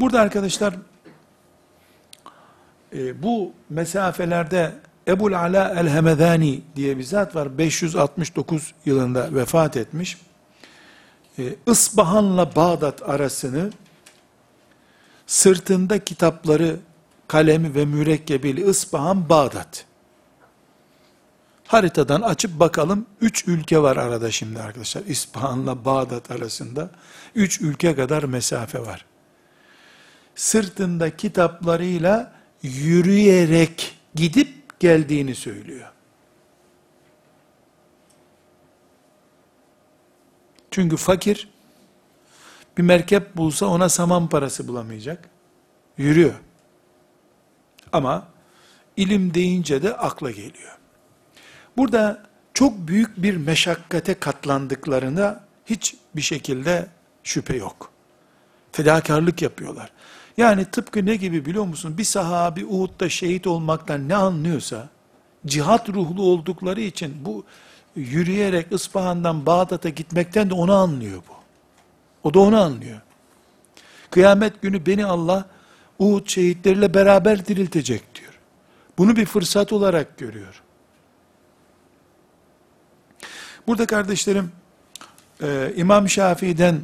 [0.00, 0.74] Burada arkadaşlar
[2.94, 4.72] e, bu mesafelerde
[5.08, 7.58] Ebul Ala el-Hemedani diye bir zat var.
[7.58, 10.18] 569 yılında vefat etmiş.
[11.38, 13.70] E, Isbahan'la Bağdat arasını
[15.26, 16.76] sırtında kitapları,
[17.28, 19.84] kalemi ve mürekkebiyle Isbahan, Bağdat.
[21.66, 23.06] Haritadan açıp bakalım.
[23.20, 25.02] Üç ülke var arada şimdi arkadaşlar.
[25.06, 26.90] İspahan'la Bağdat arasında.
[27.34, 29.04] Üç ülke kadar mesafe var.
[30.34, 32.33] Sırtında kitaplarıyla
[32.64, 35.88] yürüyerek gidip geldiğini söylüyor.
[40.70, 41.48] Çünkü fakir
[42.78, 45.28] bir merkep bulsa ona saman parası bulamayacak.
[45.98, 46.34] Yürüyor.
[47.92, 48.28] Ama
[48.96, 50.78] ilim deyince de akla geliyor.
[51.76, 56.86] Burada çok büyük bir meşakkate katlandıklarına hiç bir şekilde
[57.24, 57.90] şüphe yok.
[58.72, 59.90] Fedakarlık yapıyorlar.
[60.36, 61.98] Yani tıpkı ne gibi biliyor musun?
[61.98, 64.88] Bir sahabi Uhud'da şehit olmaktan ne anlıyorsa,
[65.46, 67.44] cihat ruhlu oldukları için bu
[67.96, 71.34] yürüyerek İspahan'dan Bağdat'a gitmekten de onu anlıyor bu.
[72.28, 73.00] O da onu anlıyor.
[74.10, 75.44] Kıyamet günü beni Allah
[75.98, 78.38] Uhud şehitleriyle beraber diriltecek diyor.
[78.98, 80.62] Bunu bir fırsat olarak görüyor.
[83.66, 84.52] Burada kardeşlerim,
[85.42, 86.80] e, İmam Şafii'den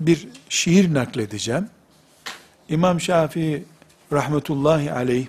[0.00, 1.68] bir şiir nakledeceğim.
[2.70, 3.64] İmam Şafii
[4.12, 5.26] rahmetullahi aleyh,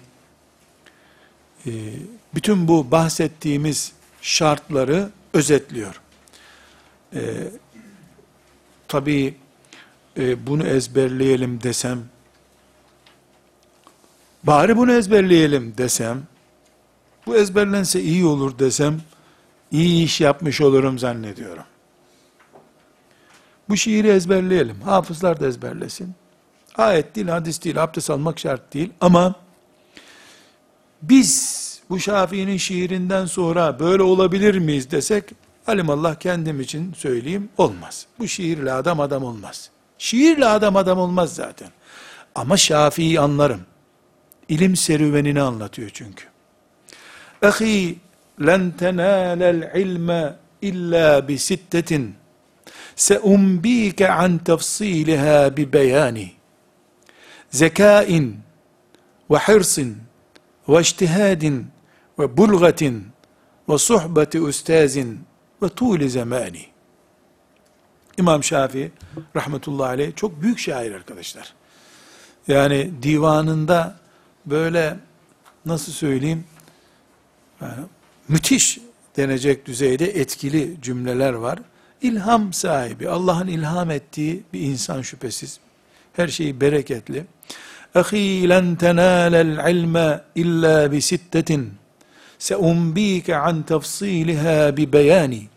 [1.65, 1.71] e,
[2.35, 6.01] bütün bu bahsettiğimiz şartları özetliyor.
[7.13, 7.21] E,
[8.87, 9.35] Tabi
[10.17, 11.99] e, bunu ezberleyelim desem,
[14.43, 16.23] bari bunu ezberleyelim desem,
[17.25, 19.01] bu ezberlense iyi olur desem,
[19.71, 21.63] iyi iş yapmış olurum zannediyorum.
[23.69, 24.81] Bu şiiri ezberleyelim.
[24.81, 26.15] Hafızlar da ezberlesin.
[26.75, 29.35] Ayet değil, hadis değil, abdest almak şart değil ama
[31.01, 35.23] biz bu Şafii'nin şiirinden sonra böyle olabilir miyiz desek,
[35.67, 38.05] alimallah kendim için söyleyeyim, olmaz.
[38.19, 39.69] Bu şiirle adam adam olmaz.
[39.97, 41.69] Şiirle adam adam olmaz zaten.
[42.35, 43.61] Ama Şafii'yi anlarım.
[44.49, 46.25] İlim serüvenini anlatıyor çünkü.
[47.43, 47.97] Ehi
[48.45, 52.15] len tenâlel ilme illa bi sittetin
[52.95, 56.40] se'umbike an tefsîlihâ bi beyânih
[57.51, 58.39] zekain
[59.31, 59.97] ve hırsin
[60.69, 61.67] ve iştihadin
[62.19, 63.07] ve bulgatin
[63.69, 65.19] ve suhbeti üstazin
[65.63, 66.65] ve tuğli zemani.
[68.17, 68.91] İmam Şafii
[69.35, 71.53] rahmetullahi aleyh çok büyük şair arkadaşlar.
[72.47, 73.95] Yani divanında
[74.45, 74.97] böyle
[75.65, 76.43] nasıl söyleyeyim
[77.61, 77.83] yani
[78.27, 78.79] müthiş
[79.17, 81.59] denecek düzeyde etkili cümleler var.
[82.01, 85.59] İlham sahibi, Allah'ın ilham ettiği bir insan şüphesiz.
[86.13, 87.25] Her şeyi bereketli.
[87.95, 91.73] Ehi len tenâlel ilme illa bi sittetin.
[92.39, 95.47] Seumbike an tefsiliha bi beyani.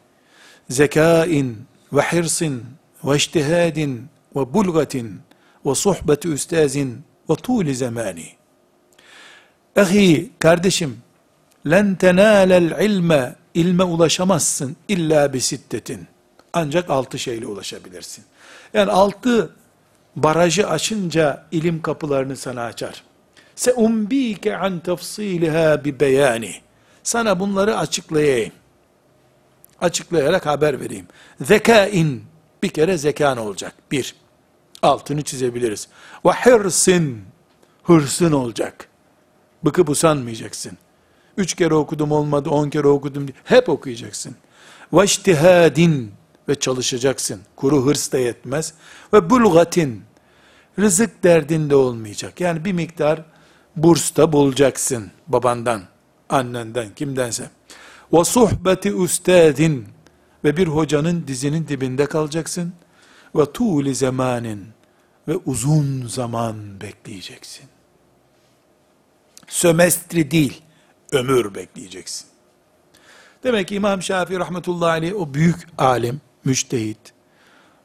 [0.71, 1.59] Zekain
[1.93, 2.65] ve hirsin
[3.05, 5.21] ve iştihadin ve bulgatin
[5.67, 8.27] ve sohbeti üstazin ve tuğli zemani.
[9.77, 10.99] Ehi kardeşim
[11.71, 16.07] len tenâlel ilme ilme ulaşamazsın illa bi sittetin.
[16.53, 18.25] Ancak altı şeyle ulaşabilirsin.
[18.75, 19.51] Yani altı
[20.17, 23.03] barajı açınca ilim kapılarını sana açar.
[23.57, 26.55] Se umbike an tefsiliha bi beyani.
[27.03, 28.53] Sana bunları açıklayayım.
[29.81, 31.07] Açıklayarak haber vereyim.
[31.41, 32.25] Zekain,
[32.63, 33.75] bir kere zekan olacak.
[33.91, 34.15] Bir,
[34.83, 35.89] altını çizebiliriz.
[36.27, 37.23] Ve hırsin,
[37.83, 38.89] hırsın olacak.
[39.65, 40.79] Bıkıp usanmayacaksın.
[41.37, 43.27] Üç kere okudum olmadı, on kere okudum.
[43.45, 44.37] Hep okuyacaksın.
[44.93, 46.13] Ve iştihadin
[46.49, 47.41] ve çalışacaksın.
[47.57, 48.75] Kuru hırs da yetmez.
[49.13, 50.03] Ve bulgatin
[50.79, 52.41] rızık derdinde olmayacak.
[52.41, 53.25] Yani bir miktar
[53.77, 55.83] burs da bulacaksın babandan,
[56.29, 57.51] annenden, kimdense.
[58.13, 59.89] Ve suhbeti üstadin
[60.45, 62.73] ve bir hocanın dizinin dibinde kalacaksın.
[63.37, 64.67] Ve tuğli zamanin
[65.29, 67.67] ve uzun zaman bekleyeceksin.
[69.49, 70.63] Sömestri değil,
[71.13, 72.27] ömür bekleyeceksin.
[73.45, 77.13] Demek ki İmam Şafii rahmetullahi aleyh o büyük alim, müçtehit,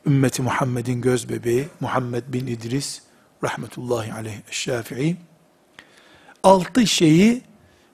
[0.05, 3.01] ümmeti Muhammed'in göz bebeği Muhammed bin İdris
[3.43, 5.17] rahmetullahi aleyh Şafii
[6.43, 7.41] altı şeyi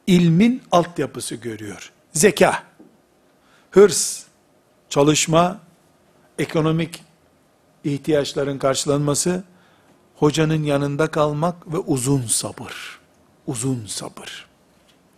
[0.08, 1.92] ilmin altyapısı görüyor.
[2.14, 2.64] Zeka,
[3.72, 4.24] hırs,
[4.90, 5.60] çalışma,
[6.40, 7.04] ekonomik
[7.84, 9.44] ihtiyaçların karşılanması,
[10.16, 13.00] hocanın yanında kalmak ve uzun sabır.
[13.48, 14.48] Uzun sabır.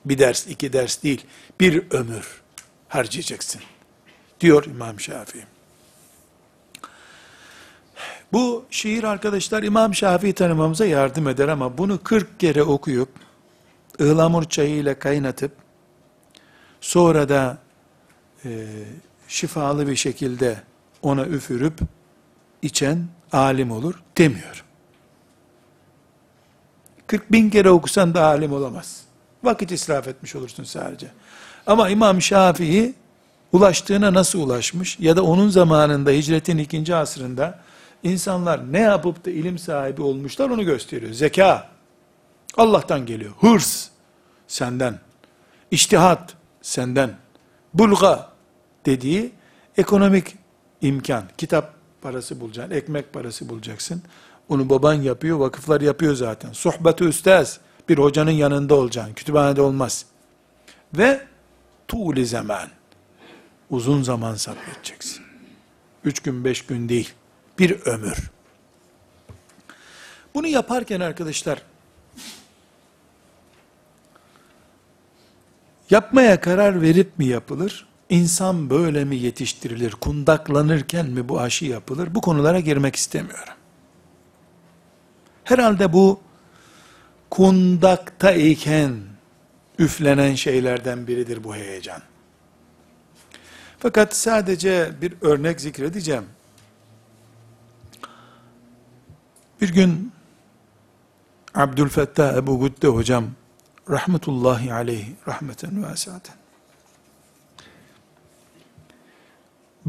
[0.05, 1.25] Bir ders, iki ders değil,
[1.59, 2.41] bir ömür
[2.87, 3.61] harcayacaksın.
[4.41, 5.45] Diyor İmam Şafii.
[8.33, 13.09] Bu şiir arkadaşlar İmam Şafii tanımamıza yardım eder ama bunu 40 kere okuyup,
[14.01, 15.51] ıhlamur çayıyla kaynatıp,
[16.81, 17.57] sonra da
[18.45, 18.67] e,
[19.27, 20.61] şifalı bir şekilde
[21.01, 21.79] ona üfürüp,
[22.61, 24.63] içen alim olur demiyor.
[27.07, 29.01] 40 bin kere okusan da alim olamaz.
[29.43, 31.07] Vakit israf etmiş olursun sadece.
[31.67, 32.93] Ama İmam Şafii
[33.57, 37.59] ulaştığına nasıl ulaşmış ya da onun zamanında hicretin ikinci asrında
[38.03, 41.13] insanlar ne yapıp da ilim sahibi olmuşlar onu gösteriyor.
[41.13, 41.69] Zeka
[42.57, 43.31] Allah'tan geliyor.
[43.39, 43.87] Hırs
[44.47, 44.99] senden.
[45.71, 47.09] İçtihat senden.
[47.73, 48.29] Bulga
[48.85, 49.31] dediği
[49.77, 50.35] ekonomik
[50.81, 51.23] imkan.
[51.37, 54.01] Kitap parası bulacaksın, ekmek parası bulacaksın.
[54.49, 56.51] Onu baban yapıyor, vakıflar yapıyor zaten.
[56.51, 59.13] Sohbeti üstaz, bir hocanın yanında olacaksın.
[59.13, 60.05] Kütüphanede olmaz.
[60.93, 61.21] Ve
[61.87, 62.76] tuğli zaman.
[63.69, 65.23] Uzun zaman sabredeceksin.
[66.03, 67.13] Üç gün, beş gün değil.
[67.59, 68.31] Bir ömür.
[70.33, 71.61] Bunu yaparken arkadaşlar,
[75.89, 77.87] yapmaya karar verip mi yapılır?
[78.09, 79.91] İnsan böyle mi yetiştirilir?
[79.91, 82.15] Kundaklanırken mi bu aşı yapılır?
[82.15, 83.53] Bu konulara girmek istemiyorum.
[85.43, 86.19] Herhalde bu
[87.29, 88.93] kundakta iken
[89.79, 92.01] üflenen şeylerden biridir bu heyecan.
[93.79, 96.25] Fakat sadece bir örnek zikredeceğim.
[99.61, 100.11] Bir gün
[101.55, 103.25] Abdülfettah Ebu Gütte hocam
[103.89, 106.35] rahmetullahi aleyh rahmeten vasiaten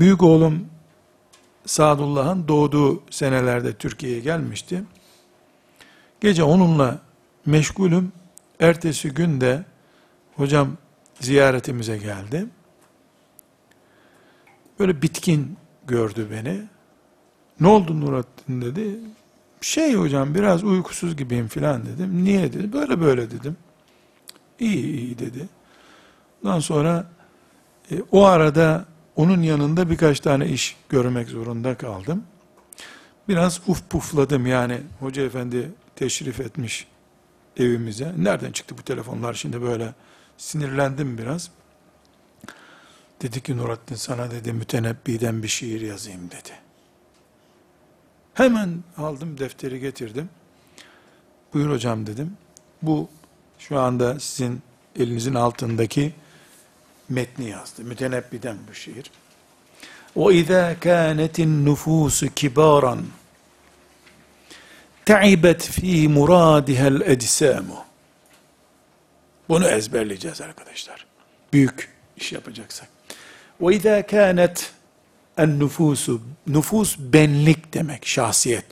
[0.00, 0.66] büyük oğlum
[1.66, 4.84] Sadullah'ın doğduğu senelerde Türkiye'ye gelmişti.
[6.20, 6.98] Gece onunla
[7.46, 8.12] meşgulüm.
[8.60, 9.64] Ertesi gün de
[10.36, 10.76] hocam
[11.20, 12.46] ziyaretimize geldi.
[14.78, 16.62] Böyle bitkin gördü beni.
[17.60, 18.98] Ne oldu Nurattin dedi.
[19.60, 22.24] Şey hocam biraz uykusuz gibiyim filan dedim.
[22.24, 22.72] Niye dedi.
[22.72, 23.56] Böyle böyle dedim.
[24.60, 25.48] İyi iyi dedi.
[26.44, 27.06] Ondan sonra
[27.90, 28.84] e, o arada
[29.16, 32.22] onun yanında birkaç tane iş görmek zorunda kaldım.
[33.28, 36.86] Biraz uf pufladım yani hoca efendi teşrif etmiş
[37.56, 38.14] evimize.
[38.18, 39.94] Nereden çıktı bu telefonlar şimdi böyle
[40.36, 41.50] sinirlendim biraz.
[43.22, 46.52] Dedi ki Nurattin sana dedi mütenebbiden bir şiir yazayım dedi.
[48.34, 50.28] Hemen aldım defteri getirdim.
[51.54, 52.36] Buyur hocam dedim.
[52.82, 53.08] Bu
[53.58, 54.62] şu anda sizin
[54.98, 56.12] elinizin altındaki
[57.08, 57.82] metni yazdı.
[57.82, 59.10] Mütenebbiden bu şiir.
[60.14, 63.04] O izâ kânetin nüfusu kibâran
[65.04, 67.00] te'ibet fî muradihel
[69.48, 71.06] Bunu ezberleyeceğiz arkadaşlar.
[71.52, 72.97] Büyük iş yapacaksak.
[73.60, 74.72] Kânet
[75.36, 78.64] en nüfusu, nüfus benlik demek, şahsiyet.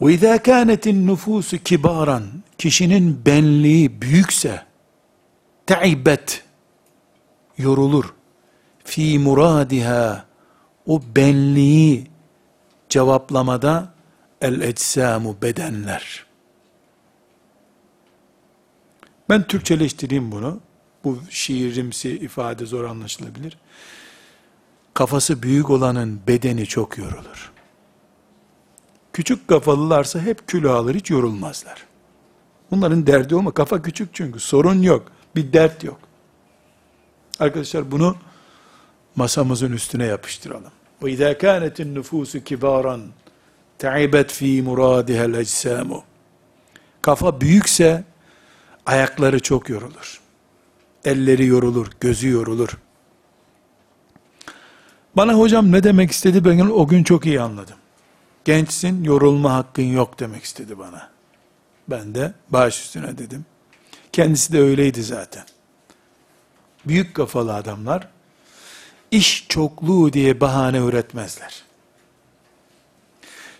[0.00, 2.22] İzâ kânetin nüfusu kibaran,
[2.58, 4.62] kişinin benliği büyükse,
[5.66, 6.44] te'ibet,
[7.58, 8.14] yorulur.
[8.84, 10.24] Fi muradiha,
[10.86, 12.06] o benliği
[12.88, 13.94] cevaplamada
[14.40, 16.26] el ecsamu bedenler.
[19.28, 20.60] Ben Türkçeleştireyim bunu.
[21.04, 23.58] Bu şiirimsi ifade zor anlaşılabilir.
[24.94, 27.52] Kafası büyük olanın bedeni çok yorulur.
[29.12, 31.86] Küçük kafalılarsa hep kilo alır, hiç yorulmazlar.
[32.70, 33.54] Bunların derdi olma.
[33.54, 34.40] Kafa küçük çünkü.
[34.40, 35.12] Sorun yok.
[35.36, 35.98] Bir dert yok.
[37.40, 38.16] Arkadaşlar bunu
[39.16, 40.72] masamızın üstüne yapıştıralım.
[41.06, 43.02] İzâ kânetin nüfûsü kibâran
[43.78, 46.04] te'ibet fî murâdihel ecsamu.
[47.02, 48.04] Kafa büyükse
[48.86, 50.21] ayakları çok yorulur.
[51.04, 52.78] Elleri yorulur, gözü yorulur.
[55.16, 57.76] Bana hocam ne demek istedi ben o gün çok iyi anladım.
[58.44, 61.10] Gençsin, yorulma hakkın yok demek istedi bana.
[61.88, 63.44] Ben de baş üstüne dedim.
[64.12, 65.44] Kendisi de öyleydi zaten.
[66.86, 68.08] Büyük kafalı adamlar
[69.10, 71.62] iş çokluğu diye bahane üretmezler.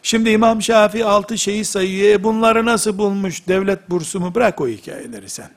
[0.02, 2.08] Şimdi İmam Şafii altı şeyi sayıyor.
[2.08, 3.48] E bunları nasıl bulmuş?
[3.48, 4.34] Devlet bursu mu?
[4.34, 5.50] Bırak o hikayeleri sen.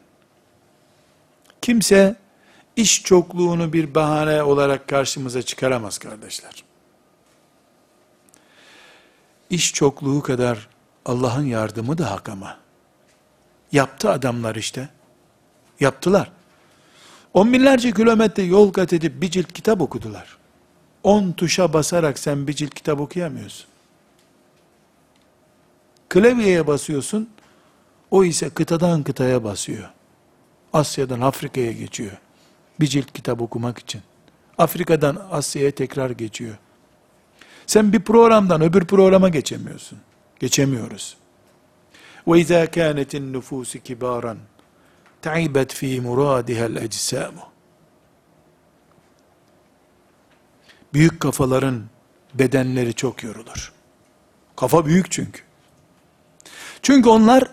[1.65, 2.15] Kimse
[2.75, 6.63] iş çokluğunu bir bahane olarak karşımıza çıkaramaz kardeşler.
[9.49, 10.69] İş çokluğu kadar
[11.05, 12.57] Allah'ın yardımı da hak ama.
[13.71, 14.89] Yaptı adamlar işte.
[15.79, 16.31] Yaptılar.
[17.33, 20.37] On binlerce kilometre yol kat edip bir cilt kitap okudular.
[21.03, 23.67] On tuşa basarak sen bir cilt kitap okuyamıyorsun.
[26.09, 27.29] Klavyeye basıyorsun,
[28.11, 29.89] o ise kıtadan kıtaya basıyor.
[30.74, 32.12] Asya'dan Afrika'ya geçiyor.
[32.80, 34.02] Bir cilt kitap okumak için.
[34.58, 36.58] Afrika'dan Asya'ya tekrar geçiyor.
[37.66, 39.98] Sen bir programdan öbür programa geçemiyorsun.
[40.40, 41.16] Geçemiyoruz.
[42.28, 44.38] Ve izâ kânetin nüfûsü kibâran
[45.22, 47.42] ta'ibet fî murâdihel ecsamu.
[50.94, 51.82] Büyük kafaların
[52.34, 53.72] bedenleri çok yorulur.
[54.56, 55.42] Kafa büyük çünkü.
[56.82, 57.50] Çünkü onlar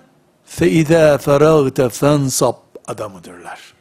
[0.49, 2.55] فَاِذَا فَرَغْتَ فَانْصَبْ
[2.86, 3.74] adamıdırlar.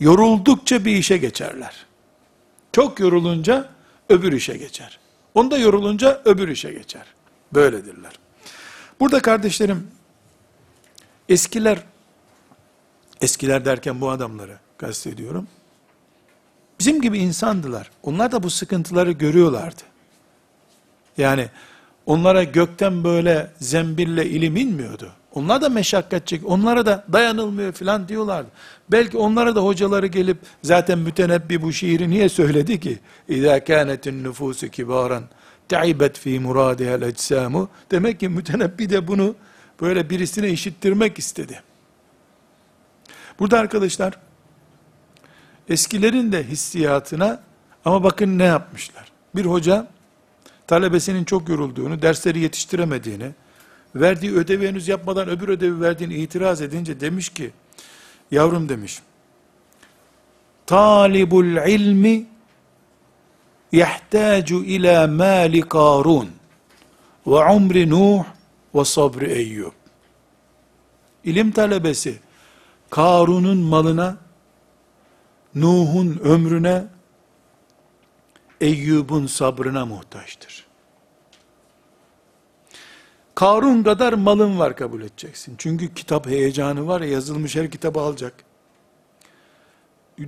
[0.00, 1.86] Yoruldukça bir işe geçerler.
[2.72, 3.68] Çok yorulunca
[4.08, 4.98] öbür işe geçer.
[5.34, 7.06] Onda yorulunca öbür işe geçer.
[7.52, 8.12] Böyledirler.
[9.00, 9.90] Burada kardeşlerim,
[11.28, 11.78] eskiler,
[13.20, 15.48] eskiler derken bu adamları kastediyorum.
[16.78, 17.90] Bizim gibi insandılar.
[18.02, 19.82] Onlar da bu sıkıntıları görüyorlardı.
[21.18, 21.48] Yani
[22.06, 25.12] onlara gökten böyle zembille ilim inmiyordu.
[25.34, 28.48] Onlar da meşakkat çek, onlara da dayanılmıyor filan diyorlardı.
[28.92, 32.98] Belki onlara da hocaları gelip zaten mütenebbi bu şiiri niye söyledi ki?
[33.28, 35.24] İzâ kânetin nüfûsü kibâran
[35.68, 37.68] te'ibet fî murâdihel ecsamu.
[37.90, 39.34] Demek ki mütenebbi de bunu
[39.80, 41.62] böyle birisine işittirmek istedi.
[43.38, 44.18] Burada arkadaşlar
[45.68, 47.40] eskilerin de hissiyatına
[47.84, 49.12] ama bakın ne yapmışlar.
[49.34, 49.86] Bir hoca
[50.66, 53.30] talebesinin çok yorulduğunu, dersleri yetiştiremediğini,
[53.94, 57.50] verdiği ödevi henüz yapmadan öbür ödevi verdiğini itiraz edince demiş ki,
[58.30, 59.02] yavrum demiş,
[60.66, 62.26] talibul ilmi
[63.72, 66.30] yahtacu ila mali karun
[67.26, 68.24] ve umri nuh
[68.74, 69.72] ve sabri eyyub.
[71.24, 72.18] İlim talebesi
[72.90, 74.16] Karun'un malına,
[75.54, 76.84] Nuh'un ömrüne,
[78.60, 80.53] Eyyub'un sabrına muhtaçtır.
[83.34, 85.54] Karun kadar malın var kabul edeceksin.
[85.58, 88.34] Çünkü kitap heyecanı var ya yazılmış her kitabı alacak.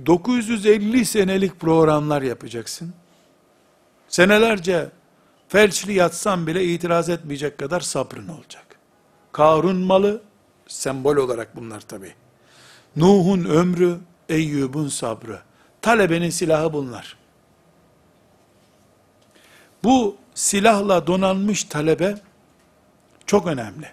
[0.05, 2.93] 950 senelik programlar yapacaksın.
[4.07, 4.89] Senelerce
[5.47, 8.65] felçli yatsan bile itiraz etmeyecek kadar sabrın olacak.
[9.31, 10.21] Karun malı,
[10.67, 12.13] sembol olarak bunlar tabi.
[12.95, 13.97] Nuh'un ömrü,
[14.29, 15.39] Eyyub'un sabrı.
[15.81, 17.17] Talebenin silahı bunlar.
[19.83, 22.15] Bu silahla donanmış talebe,
[23.27, 23.91] çok önemli.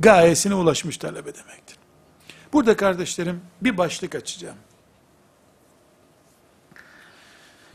[0.00, 1.76] Gayesine ulaşmış talebe demektir.
[2.52, 4.56] Burada kardeşlerim bir başlık açacağım.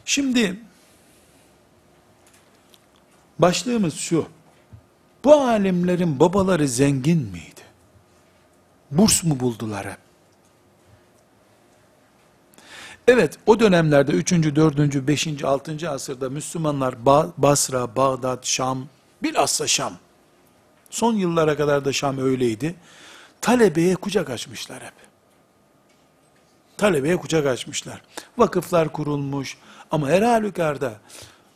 [0.06, 0.60] Şimdi
[3.40, 4.28] başlığımız şu.
[5.24, 7.62] Bu alimlerin babaları zengin miydi?
[8.92, 9.98] Burs mu buldular hep?
[13.08, 14.32] Evet, o dönemlerde 3.
[14.32, 14.78] 4.
[15.08, 15.44] 5.
[15.44, 15.90] 6.
[15.90, 17.06] asırda Müslümanlar
[17.38, 18.88] Basra, Bağdat, Şam,
[19.24, 19.94] bilhassa Şam
[20.94, 22.76] Son yıllara kadar da Şam öyleydi.
[23.42, 24.94] Talebeye kucak açmışlar hep.
[26.78, 28.02] Talebeye kucak açmışlar.
[28.38, 29.58] Vakıflar kurulmuş.
[29.92, 30.94] Ama her halükarda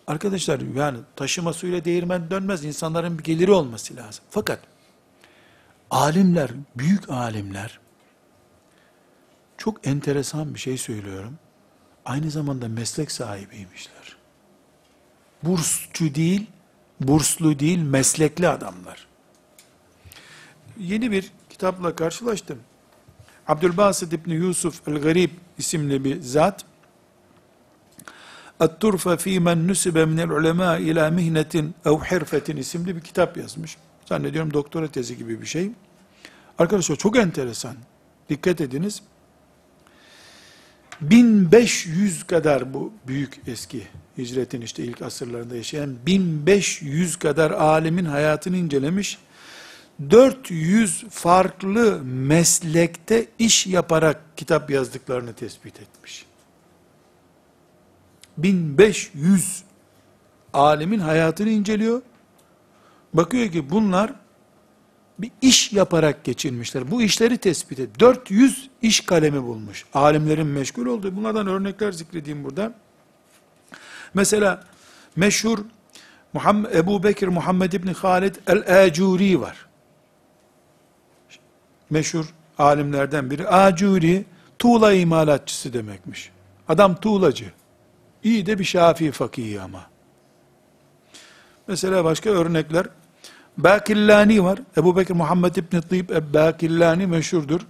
[0.07, 2.65] arkadaşlar yani taşıma suyla değirmen dönmez.
[2.65, 4.23] İnsanların bir geliri olması lazım.
[4.29, 4.59] Fakat
[5.91, 7.79] alimler, büyük alimler
[9.57, 11.39] çok enteresan bir şey söylüyorum.
[12.05, 14.17] Aynı zamanda meslek sahibiymişler.
[15.43, 16.47] Bursçu değil,
[16.99, 19.07] burslu değil, meslekli adamlar
[20.79, 22.59] yeni bir kitapla karşılaştım.
[23.47, 26.65] Abdülbasit İbni Yusuf el-Garib isimli bir zat,
[28.59, 33.77] At-Turfe fî men nüsibe minel ulemâ ila mihnetin ev hirfetin isimli bir kitap yazmış.
[34.05, 35.71] Zannediyorum doktora tezi gibi bir şey.
[36.57, 37.75] Arkadaşlar çok enteresan.
[38.29, 39.01] Dikkat ediniz.
[41.01, 43.83] 1500 kadar bu büyük eski
[44.17, 49.17] hicretin işte ilk asırlarında yaşayan 1500 kadar alimin hayatını incelemiş.
[50.09, 56.25] 400 farklı meslekte iş yaparak kitap yazdıklarını tespit etmiş.
[58.37, 59.63] 1500
[60.53, 62.01] alimin hayatını inceliyor.
[63.13, 64.13] Bakıyor ki bunlar
[65.19, 66.91] bir iş yaparak geçirmişler.
[66.91, 67.99] Bu işleri tespit et.
[67.99, 69.85] 400 iş kalemi bulmuş.
[69.93, 71.15] Alimlerin meşgul olduğu.
[71.15, 72.73] Bunlardan örnekler zikredeyim burada.
[74.13, 74.63] Mesela
[75.15, 75.59] meşhur
[76.33, 79.66] Muhammed, Ebu Bekir Muhammed İbni Halid el-Acuri var.
[81.89, 82.25] Meşhur
[82.57, 83.47] alimlerden biri.
[83.47, 84.25] Acuri,
[84.59, 86.31] tuğla imalatçısı demekmiş.
[86.67, 87.51] Adam tuğlacı.
[88.23, 89.81] İyi de bir şafi fakihi ama.
[91.67, 92.85] Mesela başka örnekler.
[93.57, 94.59] Bakillani var.
[94.77, 97.61] Ebu Bekir Muhammed İbni Tıyib Bakillani meşhurdur.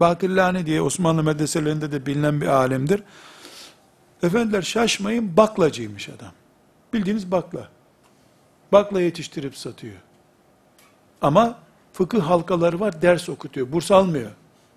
[0.00, 3.02] Bakillani diye Osmanlı medreselerinde de bilinen bir alimdir.
[4.22, 6.32] Efendiler şaşmayın baklacıymış adam.
[6.92, 7.68] Bildiğiniz bakla.
[8.72, 9.96] Bakla yetiştirip satıyor.
[11.22, 11.58] Ama
[11.96, 13.72] fıkıh halkaları var ders okutuyor.
[13.72, 14.30] Burs almıyor.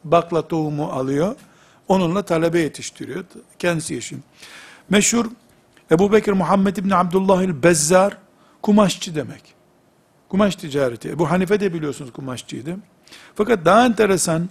[0.04, 1.36] Bakla tohumu alıyor.
[1.88, 3.24] Onunla talebe yetiştiriyor.
[3.60, 4.22] Kendisi yaşıyor.
[4.90, 5.26] Meşhur
[5.92, 8.18] Ebu Bekir Muhammed İbni Abdullah el-Bezzar
[8.62, 9.44] kumaşçı demek.
[10.30, 11.10] Kumaş ticareti.
[11.10, 12.76] Ebu Hanife de biliyorsunuz kumaşçıydı.
[13.36, 14.50] Fakat daha enteresan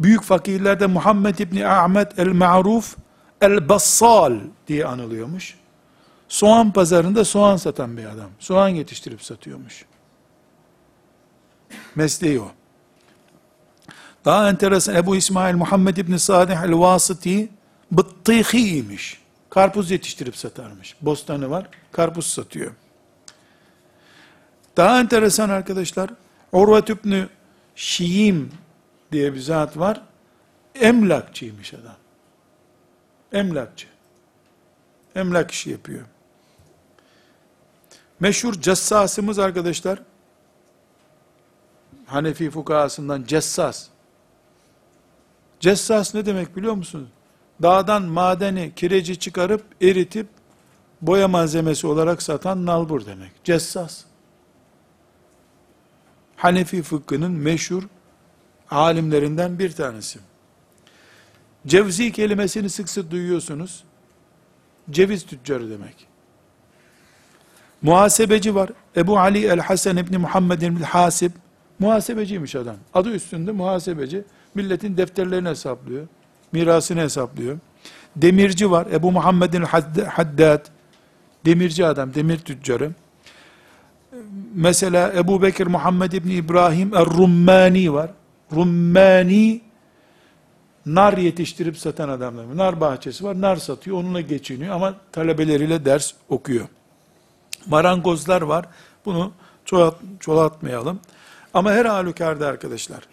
[0.00, 2.96] büyük fakirlerde Muhammed İbni Ahmet el-Ma'ruf
[3.40, 4.38] el-Bassal
[4.68, 5.54] diye anılıyormuş.
[6.28, 8.30] Soğan pazarında soğan satan bir adam.
[8.38, 9.84] Soğan yetiştirip satıyormuş.
[11.94, 12.50] Mesleği o.
[14.24, 17.48] Daha enteresan Ebu İsmail Muhammed İbni Sadih el-Vasıti
[17.92, 19.20] bıttihiymiş.
[19.50, 20.96] Karpuz yetiştirip satarmış.
[21.00, 22.72] Bostanı var, karpuz satıyor.
[24.76, 26.10] Daha enteresan arkadaşlar,
[26.52, 27.26] Urvet İbni
[27.76, 28.52] Şiim
[29.12, 30.02] diye bir zat var.
[30.74, 31.96] Emlakçıymış adam.
[33.32, 33.86] Emlakçı.
[35.14, 36.04] Emlak işi yapıyor.
[38.20, 39.98] Meşhur cessasımız arkadaşlar,
[42.08, 43.86] Hanefi fukahasından cessas.
[45.60, 47.08] Cessas ne demek biliyor musunuz?
[47.62, 50.26] Dağdan madeni, kireci çıkarıp eritip
[51.02, 53.44] boya malzemesi olarak satan nalbur demek.
[53.44, 54.04] Cessas.
[56.36, 57.82] Hanefi fıkhının meşhur
[58.70, 60.18] alimlerinden bir tanesi.
[61.66, 63.84] Cevzi kelimesini sık sık duyuyorsunuz.
[64.90, 66.06] Ceviz tüccarı demek.
[67.82, 68.70] Muhasebeci var.
[68.96, 71.30] Ebu Ali el-Hasan İbni Muhammed el-Hasib
[71.78, 72.76] muhasebeciymiş adam.
[72.94, 74.24] Adı üstünde muhasebeci.
[74.54, 76.06] Milletin defterlerini hesaplıyor.
[76.52, 77.58] Mirasını hesaplıyor.
[78.16, 78.86] Demirci var.
[78.92, 79.62] Ebu Muhammed'in
[80.04, 80.66] Haddad.
[81.44, 82.90] Demirci adam, demir tüccarı.
[84.54, 88.10] Mesela Ebu Bekir Muhammed İbni İbrahim Er-Rummani var.
[88.52, 89.60] Rummani
[90.86, 92.56] nar yetiştirip satan adamlar.
[92.56, 96.68] Nar bahçesi var, nar satıyor, onunla geçiniyor ama talebeleriyle ders okuyor.
[97.66, 98.66] Marangozlar var,
[99.04, 99.32] bunu
[99.64, 101.00] çoğalt, çoğaltmayalım.
[101.54, 103.04] Ama her halükarda arkadaşlar,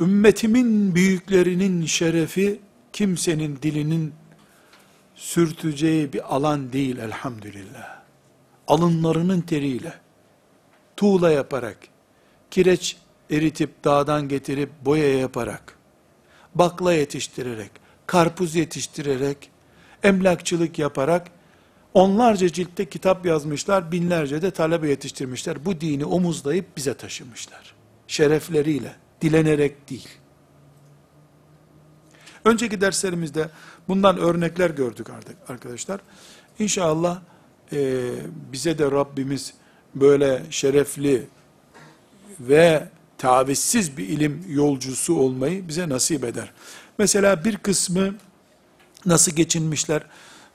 [0.00, 2.60] ümmetimin büyüklerinin şerefi,
[2.92, 4.14] kimsenin dilinin
[5.14, 7.98] sürteceği bir alan değil elhamdülillah.
[8.68, 9.94] Alınlarının teriyle,
[10.96, 11.78] tuğla yaparak,
[12.50, 12.96] kireç
[13.30, 15.78] eritip dağdan getirip boya yaparak,
[16.54, 17.70] bakla yetiştirerek,
[18.06, 19.50] karpuz yetiştirerek,
[20.02, 21.30] emlakçılık yaparak,
[21.98, 25.64] onlarca ciltte kitap yazmışlar, binlerce de talebe yetiştirmişler.
[25.64, 27.74] Bu dini omuzlayıp bize taşımışlar.
[28.08, 30.08] Şerefleriyle, dilenerek değil.
[32.44, 33.50] Önceki derslerimizde
[33.88, 36.00] bundan örnekler gördük artık arkadaşlar.
[36.58, 37.20] İnşallah
[37.72, 38.10] e,
[38.52, 39.54] bize de Rabbimiz
[39.94, 41.26] böyle şerefli
[42.40, 42.88] ve
[43.18, 46.52] tavizsiz bir ilim yolcusu olmayı bize nasip eder.
[46.98, 48.14] Mesela bir kısmı
[49.06, 50.02] nasıl geçinmişler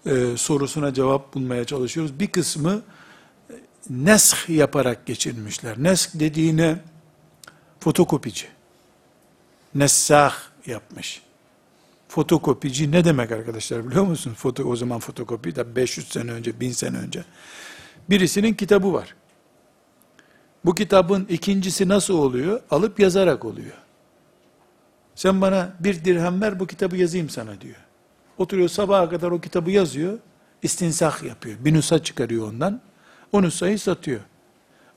[0.05, 2.19] e, sorusuna cevap bulmaya çalışıyoruz.
[2.19, 2.81] Bir kısmı
[3.89, 5.83] nesk yaparak geçirmişler.
[5.83, 6.79] Nesk dediğine
[7.79, 8.45] fotokopici.
[9.75, 10.35] Nessah
[10.65, 11.21] yapmış.
[12.07, 14.33] Fotokopici ne demek arkadaşlar biliyor musun?
[14.33, 17.23] Foto, o zaman fotokopi de 500 sene önce, 1000 sene önce.
[18.09, 19.15] Birisinin kitabı var.
[20.65, 22.61] Bu kitabın ikincisi nasıl oluyor?
[22.71, 23.73] Alıp yazarak oluyor.
[25.15, 27.82] Sen bana bir dirhem ver bu kitabı yazayım sana diyor.
[28.43, 30.19] Oturuyor sabaha kadar o kitabı yazıyor.
[30.63, 31.57] İstinsah yapıyor.
[31.59, 32.81] Bir nüsa çıkarıyor ondan.
[33.31, 34.19] O nüshayı satıyor.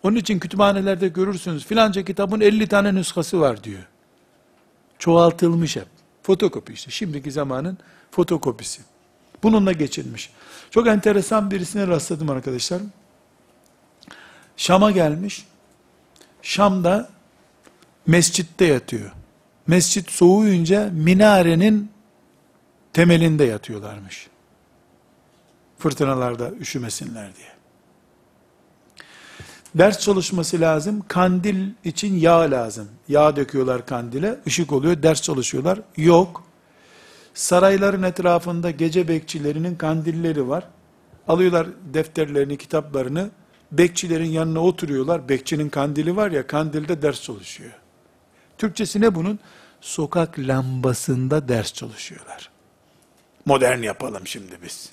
[0.02, 3.82] Onun için kütüphanelerde görürsünüz filanca kitabın 50 tane nüshası var diyor.
[4.98, 5.86] Çoğaltılmış hep.
[6.22, 6.90] Fotokopi işte.
[6.90, 7.78] Şimdiki zamanın
[8.10, 8.82] fotokopisi.
[9.42, 10.30] Bununla geçilmiş.
[10.70, 12.80] Çok enteresan birisine rastladım arkadaşlar.
[14.56, 15.46] Şam'a gelmiş.
[16.42, 17.08] Şam'da
[18.06, 19.12] mescitte yatıyor.
[19.66, 21.95] Mescit soğuyunca minarenin
[22.96, 24.28] temelinde yatıyorlarmış.
[25.78, 27.48] Fırtınalarda üşümesinler diye.
[29.74, 31.04] Ders çalışması lazım.
[31.08, 32.88] Kandil için yağ lazım.
[33.08, 34.38] Yağ döküyorlar kandile.
[34.46, 35.02] ışık oluyor.
[35.02, 35.80] Ders çalışıyorlar.
[35.96, 36.42] Yok.
[37.34, 40.68] Sarayların etrafında gece bekçilerinin kandilleri var.
[41.28, 43.30] Alıyorlar defterlerini, kitaplarını.
[43.72, 45.28] Bekçilerin yanına oturuyorlar.
[45.28, 47.72] Bekçinin kandili var ya, kandilde ders çalışıyor.
[48.58, 49.38] Türkçesi ne bunun?
[49.80, 52.55] Sokak lambasında ders çalışıyorlar.
[53.46, 54.90] Modern yapalım şimdi biz.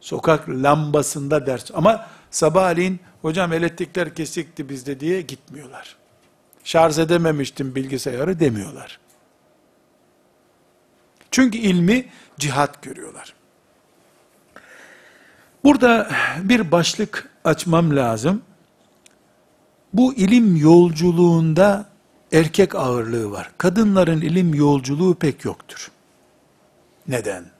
[0.00, 1.70] Sokak lambasında ders.
[1.74, 5.96] Ama sabahleyin hocam elektrikler kesikti bizde diye gitmiyorlar.
[6.64, 8.98] Şarj edememiştim bilgisayarı demiyorlar.
[11.30, 12.08] Çünkü ilmi
[12.38, 13.34] cihat görüyorlar.
[15.64, 16.10] Burada
[16.42, 18.42] bir başlık açmam lazım.
[19.92, 21.86] Bu ilim yolculuğunda
[22.32, 23.50] erkek ağırlığı var.
[23.58, 25.90] Kadınların ilim yolculuğu pek yoktur.
[27.08, 27.51] Neden?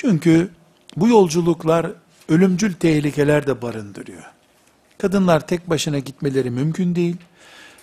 [0.00, 0.50] Çünkü
[0.96, 1.86] bu yolculuklar
[2.28, 4.22] ölümcül tehlikeler de barındırıyor.
[4.98, 7.16] Kadınlar tek başına gitmeleri mümkün değil.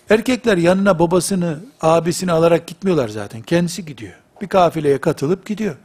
[0.09, 3.41] Erkekler yanına babasını, abisini alarak gitmiyorlar zaten.
[3.41, 4.13] Kendisi gidiyor.
[4.41, 5.75] Bir kafileye katılıp gidiyor.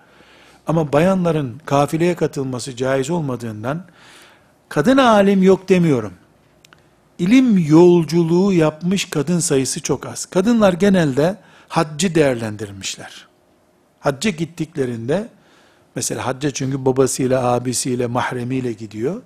[0.67, 3.85] Ama bayanların kafileye katılması caiz olmadığından
[4.69, 6.13] kadın alim yok demiyorum.
[7.19, 10.27] İlim yolculuğu yapmış kadın sayısı çok az.
[10.27, 11.37] Kadınlar genelde
[11.69, 13.27] haccı değerlendirmişler.
[14.01, 15.29] Hacca gittiklerinde
[15.95, 19.23] mesela hacca çünkü babasıyla, abisiyle, mahremiyle gidiyor.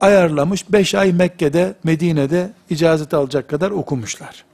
[0.00, 4.44] Ayarlamış 5 ay Mekke'de, Medine'de icazet alacak kadar okumuşlar.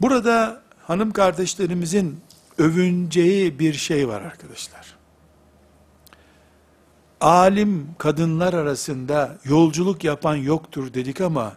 [0.00, 2.20] Burada hanım kardeşlerimizin
[2.58, 4.96] övüneceği bir şey var arkadaşlar.
[7.20, 11.52] Alim kadınlar arasında yolculuk yapan yoktur dedik ama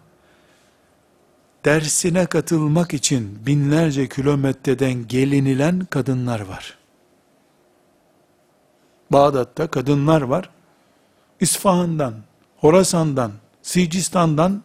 [1.66, 6.79] dersine katılmak için binlerce kilometreden gelinilen kadınlar var.
[9.12, 10.50] Bağdat'ta kadınlar var.
[11.40, 12.14] İsfahan'dan,
[12.58, 13.32] Horasan'dan,
[13.62, 14.64] Sicistan'dan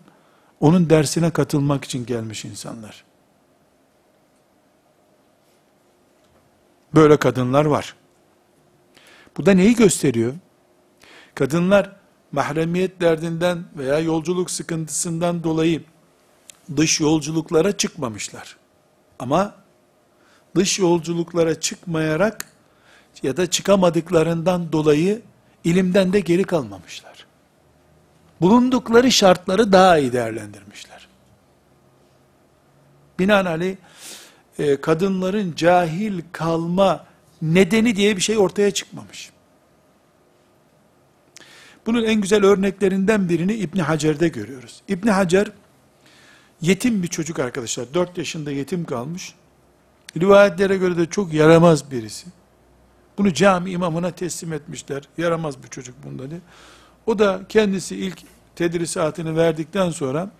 [0.61, 3.05] onun dersine katılmak için gelmiş insanlar.
[6.95, 7.95] Böyle kadınlar var.
[9.37, 10.35] Bu da neyi gösteriyor?
[11.35, 11.97] Kadınlar
[12.33, 15.85] mahremiyet derdinden veya yolculuk sıkıntısından dolayı
[16.77, 18.57] dış yolculuklara çıkmamışlar.
[19.19, 19.55] Ama
[20.57, 22.54] dış yolculuklara çıkmayarak
[23.23, 25.23] ya da çıkamadıklarından dolayı
[25.65, 27.27] ilimden de geri kalmamışlar.
[28.41, 31.09] Bulundukları şartları daha iyi değerlendirmişler.
[33.19, 33.77] Binaenaleyh
[34.59, 37.07] e, kadınların cahil kalma
[37.43, 39.31] nedeni diye bir şey ortaya çıkmamış.
[41.87, 44.83] Bunun en güzel örneklerinden birini İbni Hacer'de görüyoruz.
[44.89, 45.53] İbni Hacer,
[46.61, 47.95] yetim bir çocuk arkadaşlar.
[47.95, 49.35] 4 yaşında yetim kalmış.
[50.21, 52.27] Rivayetlere göre de çok yaramaz birisi.
[53.19, 55.03] Bunu cami imamına teslim etmişler.
[55.19, 56.41] Yaramaz bir çocuk bunda diye.
[57.07, 58.19] O da kendisi ilk
[58.57, 60.31] tedrisatını verdikten sonra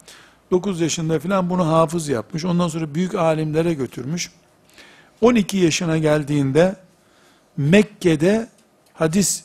[0.51, 2.45] 9 yaşında falan bunu hafız yapmış.
[2.45, 4.31] Ondan sonra büyük alimlere götürmüş.
[5.21, 6.77] 12 yaşına geldiğinde
[7.57, 8.49] Mekke'de
[8.93, 9.45] hadis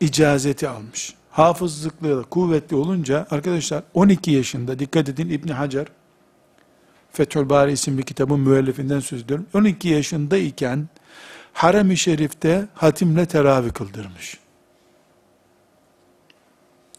[0.00, 1.14] icazeti almış.
[1.30, 5.86] Hafızlıkları kuvvetli olunca arkadaşlar 12 yaşında dikkat edin İbn Hacer
[7.12, 9.46] Fethül Bari isimli kitabın müellifinden söz ediyorum.
[9.54, 10.88] 12 yaşındayken
[11.52, 14.38] Harem-i Şerif'te hatimle teravih kıldırmış.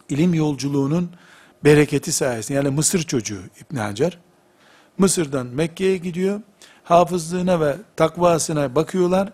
[0.09, 1.09] İlim yolculuğunun
[1.63, 4.17] bereketi sayesinde yani Mısır çocuğu İbn Hacer
[4.97, 6.41] Mısır'dan Mekke'ye gidiyor.
[6.83, 9.33] Hafızlığına ve takvasına bakıyorlar.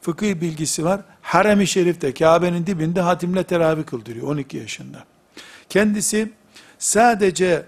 [0.00, 1.00] Fıkıh bilgisi var.
[1.22, 5.04] Harem-i Şerif'te Kabe'nin dibinde hatimle teravih kıldırıyor 12 yaşında.
[5.68, 6.32] Kendisi
[6.78, 7.66] sadece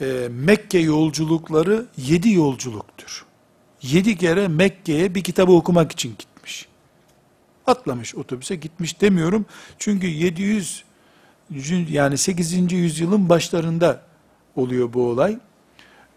[0.00, 3.25] e, Mekke yolculukları 7 yolculuktur.
[3.92, 6.68] 7 kere Mekke'ye bir kitabı okumak için gitmiş.
[7.66, 9.46] Atlamış otobüse gitmiş demiyorum.
[9.78, 10.84] Çünkü 700
[11.50, 12.76] yüzün- yani 8.
[12.76, 14.02] yüzyılın başlarında
[14.56, 15.38] oluyor bu olay.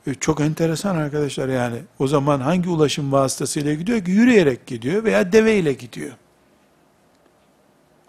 [0.07, 1.77] E, Çok enteresan arkadaşlar yani.
[1.99, 4.11] O zaman hangi ulaşım vasıtasıyla gidiyor ki?
[4.11, 6.11] Yürüyerek gidiyor veya deveyle gidiyor.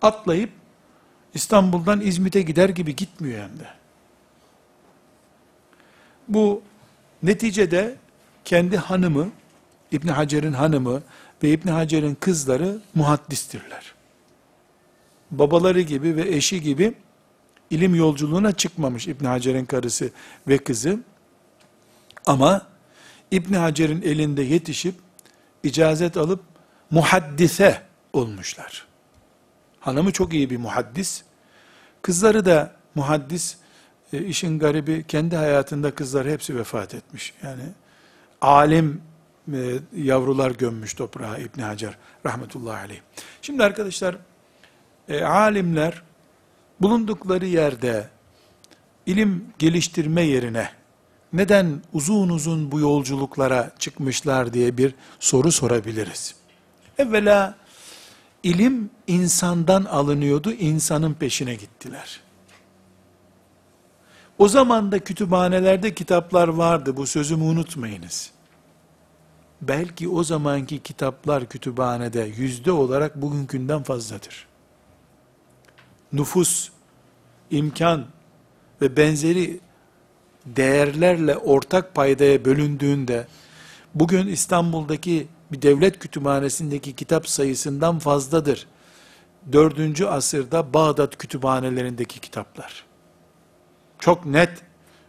[0.03, 0.51] Atlayıp
[1.35, 3.67] İstanbul'dan İzmit'e gider gibi gitmiyor hem de.
[6.29, 6.63] Bu
[7.23, 7.97] neticede
[8.45, 9.29] kendi hanımı,
[9.93, 11.03] İbn Hacer'in hanımı
[11.43, 13.95] ve İbn Hacer'in kızları muhaddistirler.
[15.31, 16.95] Babaları gibi ve eşi gibi
[17.71, 20.11] ilim yolculuğuna çıkmamış İbn Hacer'in karısı
[20.49, 20.99] ve kızı.
[22.27, 22.67] Ama
[23.31, 24.95] İbn Hacer'in elinde yetişip
[25.63, 26.41] icazet alıp
[26.91, 27.83] muhaddise
[28.13, 28.87] olmuşlar.
[29.81, 31.23] Hanımı çok iyi bir muhaddis.
[32.03, 33.57] Kızları da muhaddis.
[34.13, 37.35] E, işin garibi kendi hayatında kızlar hepsi vefat etmiş.
[37.43, 37.63] Yani
[38.41, 39.03] alim
[39.97, 41.97] yavrular gömmüş toprağa İbn Hacer
[42.27, 43.01] rahmetullahi aleyh.
[43.43, 44.17] Şimdi arkadaşlar
[45.09, 46.03] e, alimler
[46.81, 48.09] bulundukları yerde
[49.07, 50.71] ilim geliştirme yerine
[51.33, 56.35] neden uzun uzun bu yolculuklara çıkmışlar diye bir soru sorabiliriz.
[56.99, 57.55] Evvela
[58.43, 62.21] ilim insandan alınıyordu, insanın peşine gittiler.
[64.39, 68.31] O zaman da kütüphanelerde kitaplar vardı, bu sözümü unutmayınız.
[69.63, 74.47] Belki o zamanki kitaplar kütüphanede yüzde olarak bugünkünden fazladır.
[76.13, 76.71] Nüfus,
[77.51, 78.07] imkan
[78.81, 79.61] ve benzeri
[80.47, 83.27] değerlerle ortak paydaya bölündüğünde,
[83.95, 88.67] bugün İstanbul'daki bir devlet kütüphanesindeki kitap sayısından fazladır.
[89.53, 92.85] Dördüncü asırda Bağdat kütüphanelerindeki kitaplar.
[93.99, 94.51] Çok net,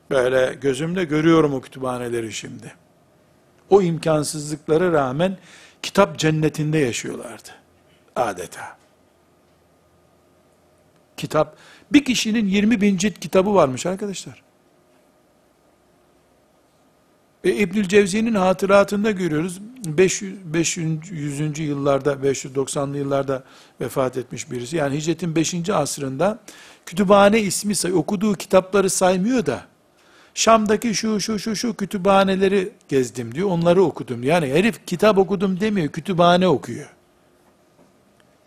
[0.10, 2.74] böyle gözümle görüyorum o kütüphaneleri şimdi.
[3.72, 5.38] O imkansızlıklara rağmen
[5.82, 7.50] kitap cennetinde yaşıyorlardı.
[8.16, 8.78] Adeta.
[11.18, 11.58] Kitap,
[11.94, 14.44] bir kişinin 20 bin cilt kitabı varmış arkadaşlar.
[17.44, 19.62] E, İbnül Cevzi'nin hatıratında görüyoruz.
[19.86, 21.60] 500, 500.
[21.60, 23.44] yıllarda, 590'lı yıllarda
[23.82, 24.78] vefat etmiş birisi.
[24.78, 25.70] Yani hicretin 5.
[25.70, 26.40] asrında
[26.86, 29.71] kütüphane ismi say, okuduğu kitapları saymıyor da
[30.34, 33.50] Şam'daki şu şu şu şu kütüphaneleri gezdim diyor.
[33.50, 34.24] Onları okudum.
[34.24, 35.88] Yani herif kitap okudum demiyor.
[35.88, 36.90] Kütüphane okuyor.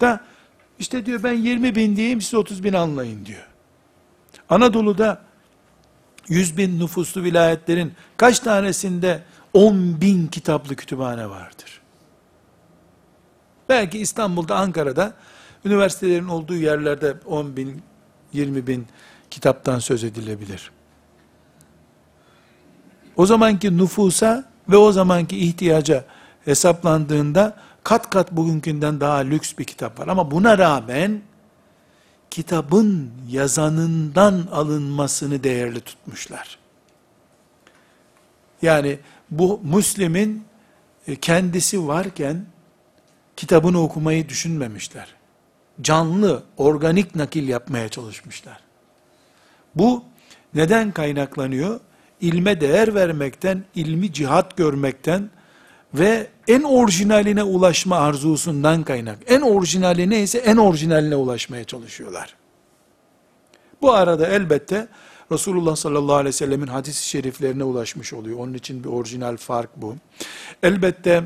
[0.01, 0.20] Da
[0.78, 3.47] işte diyor ben 20 bin diyeyim siz 30 bin anlayın diyor.
[4.49, 5.22] Anadolu'da
[6.28, 9.22] 100 bin nüfuslu vilayetlerin kaç tanesinde
[9.53, 11.80] 10 bin kitaplı kütüphane vardır?
[13.68, 15.14] Belki İstanbul'da, Ankara'da,
[15.64, 17.82] üniversitelerin olduğu yerlerde 10 bin,
[18.32, 18.87] 20 bin
[19.30, 20.70] kitaptan söz edilebilir.
[23.16, 26.04] O zamanki nüfusa ve o zamanki ihtiyaca
[26.44, 30.08] hesaplandığında kat kat bugünkünden daha lüks bir kitap var.
[30.08, 31.20] Ama buna rağmen
[32.30, 36.58] kitabın yazanından alınmasını değerli tutmuşlar.
[38.62, 38.98] Yani
[39.30, 40.44] bu Müslim'in
[41.08, 42.46] e, kendisi varken
[43.36, 45.14] kitabını okumayı düşünmemişler.
[45.82, 48.60] Canlı, organik nakil yapmaya çalışmışlar.
[49.74, 50.04] Bu
[50.54, 51.80] neden kaynaklanıyor?
[52.25, 55.31] İlme değer vermekten, ilmi cihat görmekten
[55.95, 59.18] ve en orijinaline ulaşma arzusundan kaynak.
[59.27, 62.35] En orijinali neyse en orijinaline ulaşmaya çalışıyorlar.
[63.83, 64.89] Bu arada elbette
[65.33, 68.39] Resulullah sallallahu aleyhi ve sellemin hadis-i şeriflerine ulaşmış oluyor.
[68.39, 69.97] Onun için bir orijinal fark bu.
[70.62, 71.25] Elbette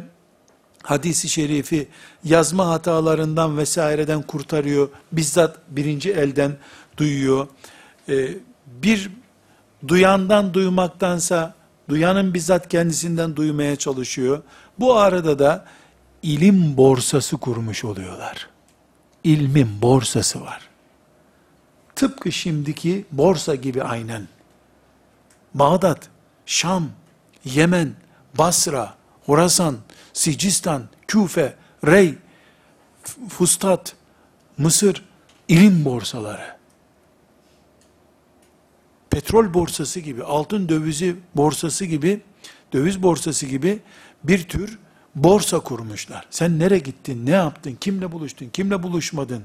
[0.83, 1.89] hadisi şerifi
[2.25, 4.89] yazma hatalarından vesaireden kurtarıyor.
[5.13, 6.57] Bizzat birinci elden
[6.97, 7.47] duyuyor.
[8.09, 8.29] Ee,
[8.67, 9.11] bir
[9.89, 11.55] duyandan duymaktansa
[11.89, 14.43] duyanın bizzat kendisinden duymaya çalışıyor.
[14.79, 15.65] Bu arada da
[16.23, 18.49] ilim borsası kurmuş oluyorlar.
[19.25, 20.69] İlmin borsası var.
[21.97, 24.29] Tıpkı şimdiki borsa gibi aynen.
[25.55, 26.09] Bağdat,
[26.47, 26.89] Şam,
[27.45, 27.93] Yemen,
[28.39, 28.95] Basra,
[29.27, 29.77] Horasan,
[30.13, 31.55] Sicistan, Küfe,
[31.87, 32.15] Rey,
[33.29, 33.95] Fustat,
[34.59, 35.05] Mısır,
[35.49, 36.58] ilim borsaları.
[39.11, 42.21] Petrol borsası gibi, altın dövizi borsası gibi,
[42.73, 43.79] döviz borsası gibi
[44.25, 44.79] bir tür
[45.15, 46.27] borsa kurmuşlar.
[46.31, 49.43] Sen nereye gittin, ne yaptın, kimle buluştun, kimle buluşmadın?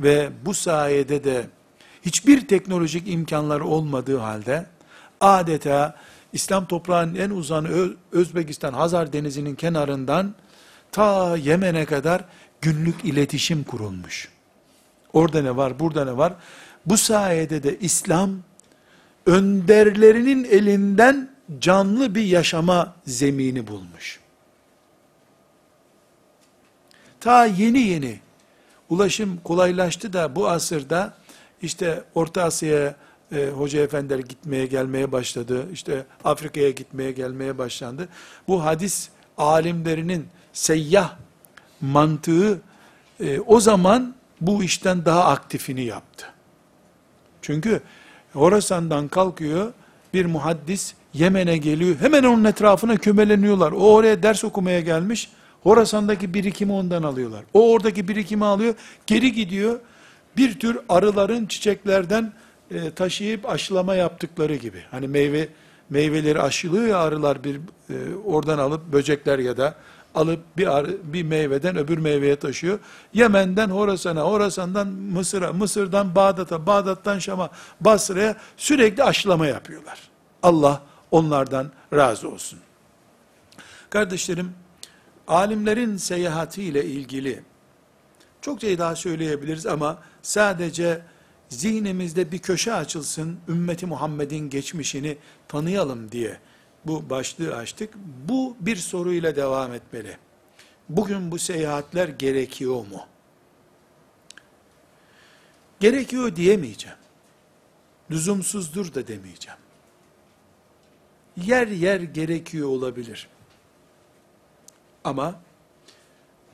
[0.00, 1.46] Ve bu sayede de
[2.02, 4.66] hiçbir teknolojik imkanları olmadığı halde
[5.20, 5.96] adeta
[6.32, 10.34] İslam toprağının en uzanı Özbekistan Hazar Denizi'nin kenarından
[10.92, 12.24] ta Yemen'e kadar
[12.60, 14.28] günlük iletişim kurulmuş.
[15.12, 16.34] Orada ne var, burada ne var?
[16.86, 18.30] Bu sayede de İslam
[19.28, 24.20] önderlerinin elinden canlı bir yaşama zemini bulmuş.
[27.20, 28.20] Ta yeni yeni
[28.88, 31.14] ulaşım kolaylaştı da bu asırda
[31.62, 32.94] işte Orta Asya'ya
[33.32, 35.66] e, hoca efendiler gitmeye gelmeye başladı.
[35.72, 38.08] İşte Afrika'ya gitmeye gelmeye başlandı.
[38.48, 39.08] Bu hadis
[39.38, 41.16] alimlerinin seyyah
[41.80, 42.60] mantığı
[43.20, 46.26] e, o zaman bu işten daha aktifini yaptı.
[47.42, 47.82] Çünkü
[48.32, 49.72] Horasan'dan kalkıyor
[50.14, 51.96] bir muhaddis Yemen'e geliyor.
[52.00, 53.72] Hemen onun etrafına kümeleniyorlar.
[53.72, 55.30] O oraya ders okumaya gelmiş.
[55.62, 57.44] Horasan'daki birikimi ondan alıyorlar.
[57.54, 58.74] O oradaki birikimi alıyor.
[59.06, 59.80] Geri gidiyor.
[60.36, 62.32] Bir tür arıların çiçeklerden
[62.70, 64.82] e, taşıyıp aşılama yaptıkları gibi.
[64.90, 65.48] Hani meyve
[65.90, 67.56] meyveleri aşılıyor ya arılar bir
[67.90, 69.74] e, oradan alıp böcekler ya da
[70.18, 70.68] alıp bir
[71.12, 72.78] bir meyveden öbür meyveye taşıyor.
[73.14, 77.50] Yemen'den Horasan'a, Horasan'dan Mısır'a, Mısır'dan Bağdat'a, Bağdat'tan Şam'a,
[77.80, 79.98] Basra'ya sürekli aşılama yapıyorlar.
[80.42, 82.58] Allah onlardan razı olsun.
[83.90, 84.52] Kardeşlerim,
[85.28, 87.42] alimlerin seyahati ile ilgili
[88.40, 91.02] çok şey daha söyleyebiliriz ama sadece
[91.48, 96.38] zihnimizde bir köşe açılsın, ümmeti Muhammed'in geçmişini tanıyalım diye
[96.84, 97.94] bu başlığı açtık.
[98.28, 100.16] Bu bir soruyla devam etmeli.
[100.88, 103.06] Bugün bu seyahatler gerekiyor mu?
[105.80, 106.98] Gerekiyor diyemeyeceğim.
[108.10, 109.58] Lüzumsuzdur da demeyeceğim.
[111.36, 113.28] Yer yer gerekiyor olabilir.
[115.04, 115.40] Ama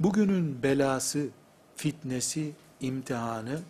[0.01, 1.29] bugünün belası,
[1.77, 3.61] fitnesi, imtihanı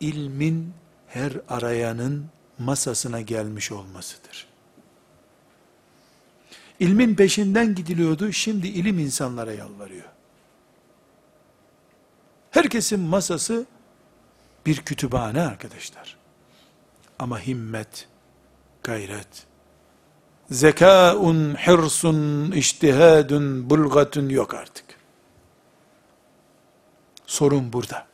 [0.00, 0.72] ilmin
[1.08, 2.26] her arayanın
[2.58, 4.53] masasına gelmiş olmasıdır.
[6.84, 10.04] İlmin peşinden gidiliyordu, şimdi ilim insanlara yalvarıyor.
[12.50, 13.66] Herkesin masası
[14.66, 16.16] bir kütüphane arkadaşlar.
[17.18, 18.08] Ama himmet,
[18.82, 19.46] gayret,
[20.50, 24.84] zekaun, hırsun, iştihadun, bulgatun yok artık.
[27.26, 28.06] Sorun burada.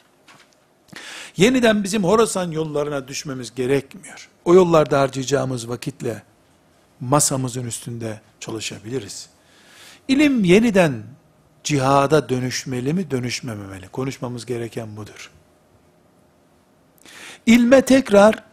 [1.36, 4.28] Yeniden bizim Horasan yollarına düşmemiz gerekmiyor.
[4.44, 6.22] O yollarda harcayacağımız vakitle
[7.00, 9.28] masamızın üstünde çalışabiliriz.
[10.09, 11.03] İlim yeniden
[11.64, 13.88] cihada dönüşmeli mi, dönüşmemeli?
[13.88, 15.30] Konuşmamız gereken budur.
[17.47, 18.45] İlme tekrar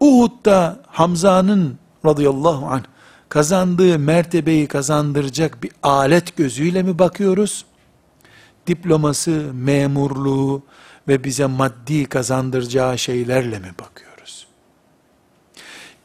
[0.00, 2.84] Uhud'da Hamza'nın radıyallahu anh
[3.28, 7.64] kazandığı mertebeyi kazandıracak bir alet gözüyle mi bakıyoruz?
[8.66, 10.62] Diploması, memurluğu
[11.08, 14.09] ve bize maddi kazandıracağı şeylerle mi bakıyoruz?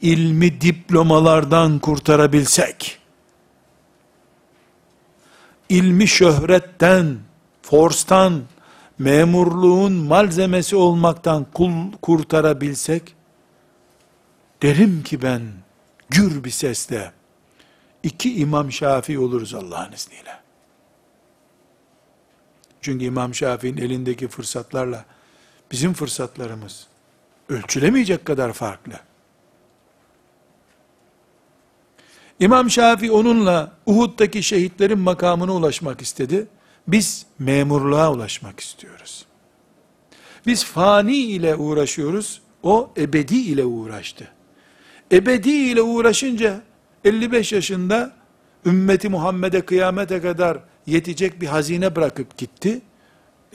[0.06, 3.00] İlmi diplomalardan kurtarabilsek,
[5.70, 7.18] ilmi şöhretten,
[7.62, 8.44] forstan,
[9.00, 13.16] memurluğun malzemesi olmaktan kul kurtarabilsek,
[14.62, 15.42] derim ki ben,
[16.10, 17.12] gür bir sesle,
[18.04, 20.40] iki İmam Şafii oluruz Allah'ın izniyle.
[22.82, 25.06] Çünkü İmam Şafii'nin elindeki fırsatlarla
[25.72, 26.88] bizim fırsatlarımız
[27.50, 29.00] ölçülemeyecek kadar farklı.
[32.40, 36.48] İmam Şafii onunla Uhud'daki şehitlerin makamına ulaşmak istedi.
[36.88, 39.26] Biz memurluğa ulaşmak istiyoruz.
[40.48, 42.42] Biz fani ile uğraşıyoruz.
[42.64, 44.28] O ebedi ile uğraştı.
[45.12, 46.62] Ebedi ile uğraşınca
[47.06, 48.14] 55 yaşında
[48.66, 52.82] ümmeti Muhammed'e kıyamete kadar yetecek bir hazine bırakıp gitti.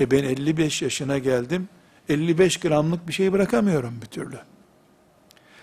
[0.01, 1.69] E ben 55 yaşına geldim.
[2.09, 4.39] 55 gramlık bir şey bırakamıyorum bir türlü.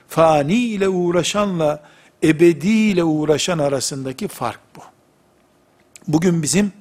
[0.07, 1.84] Fani ile uğraşanla
[2.24, 4.82] ebedi ile uğraşan arasındaki fark bu.
[6.07, 6.72] Bugün bizim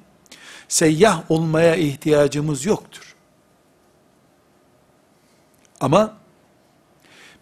[0.67, 3.15] seyyah olmaya ihtiyacımız yoktur.
[5.79, 6.17] Ama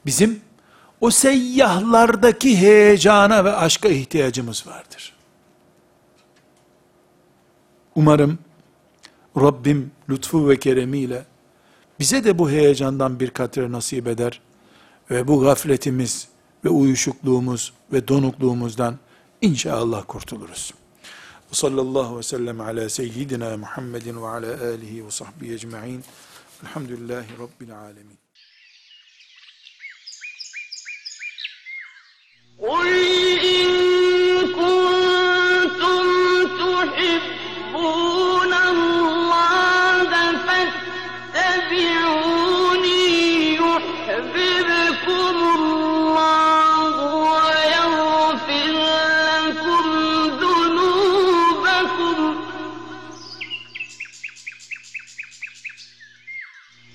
[0.05, 0.41] bizim
[1.01, 5.13] o seyyahlardaki heyecana ve aşka ihtiyacımız vardır.
[7.95, 8.39] Umarım
[9.37, 11.25] Rabbim lütfu ve keremiyle
[11.99, 14.41] bize de bu heyecandan bir katre nasip eder
[15.11, 16.27] ve bu gafletimiz
[16.64, 18.98] ve uyuşukluğumuz ve donukluğumuzdan
[19.40, 20.74] inşallah kurtuluruz.
[21.52, 26.04] Sallallahu ve sellem ala seyyidina Muhammedin ve ala alihi ve sahbihi ecma'in.
[26.62, 28.20] Elhamdülillahi Rabbil alemin.
[32.68, 32.88] قل
[33.54, 33.68] إن
[34.58, 36.06] كنتم
[36.58, 37.33] تحبون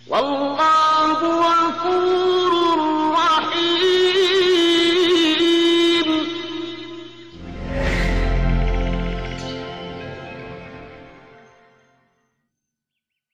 [0.09, 0.48] والله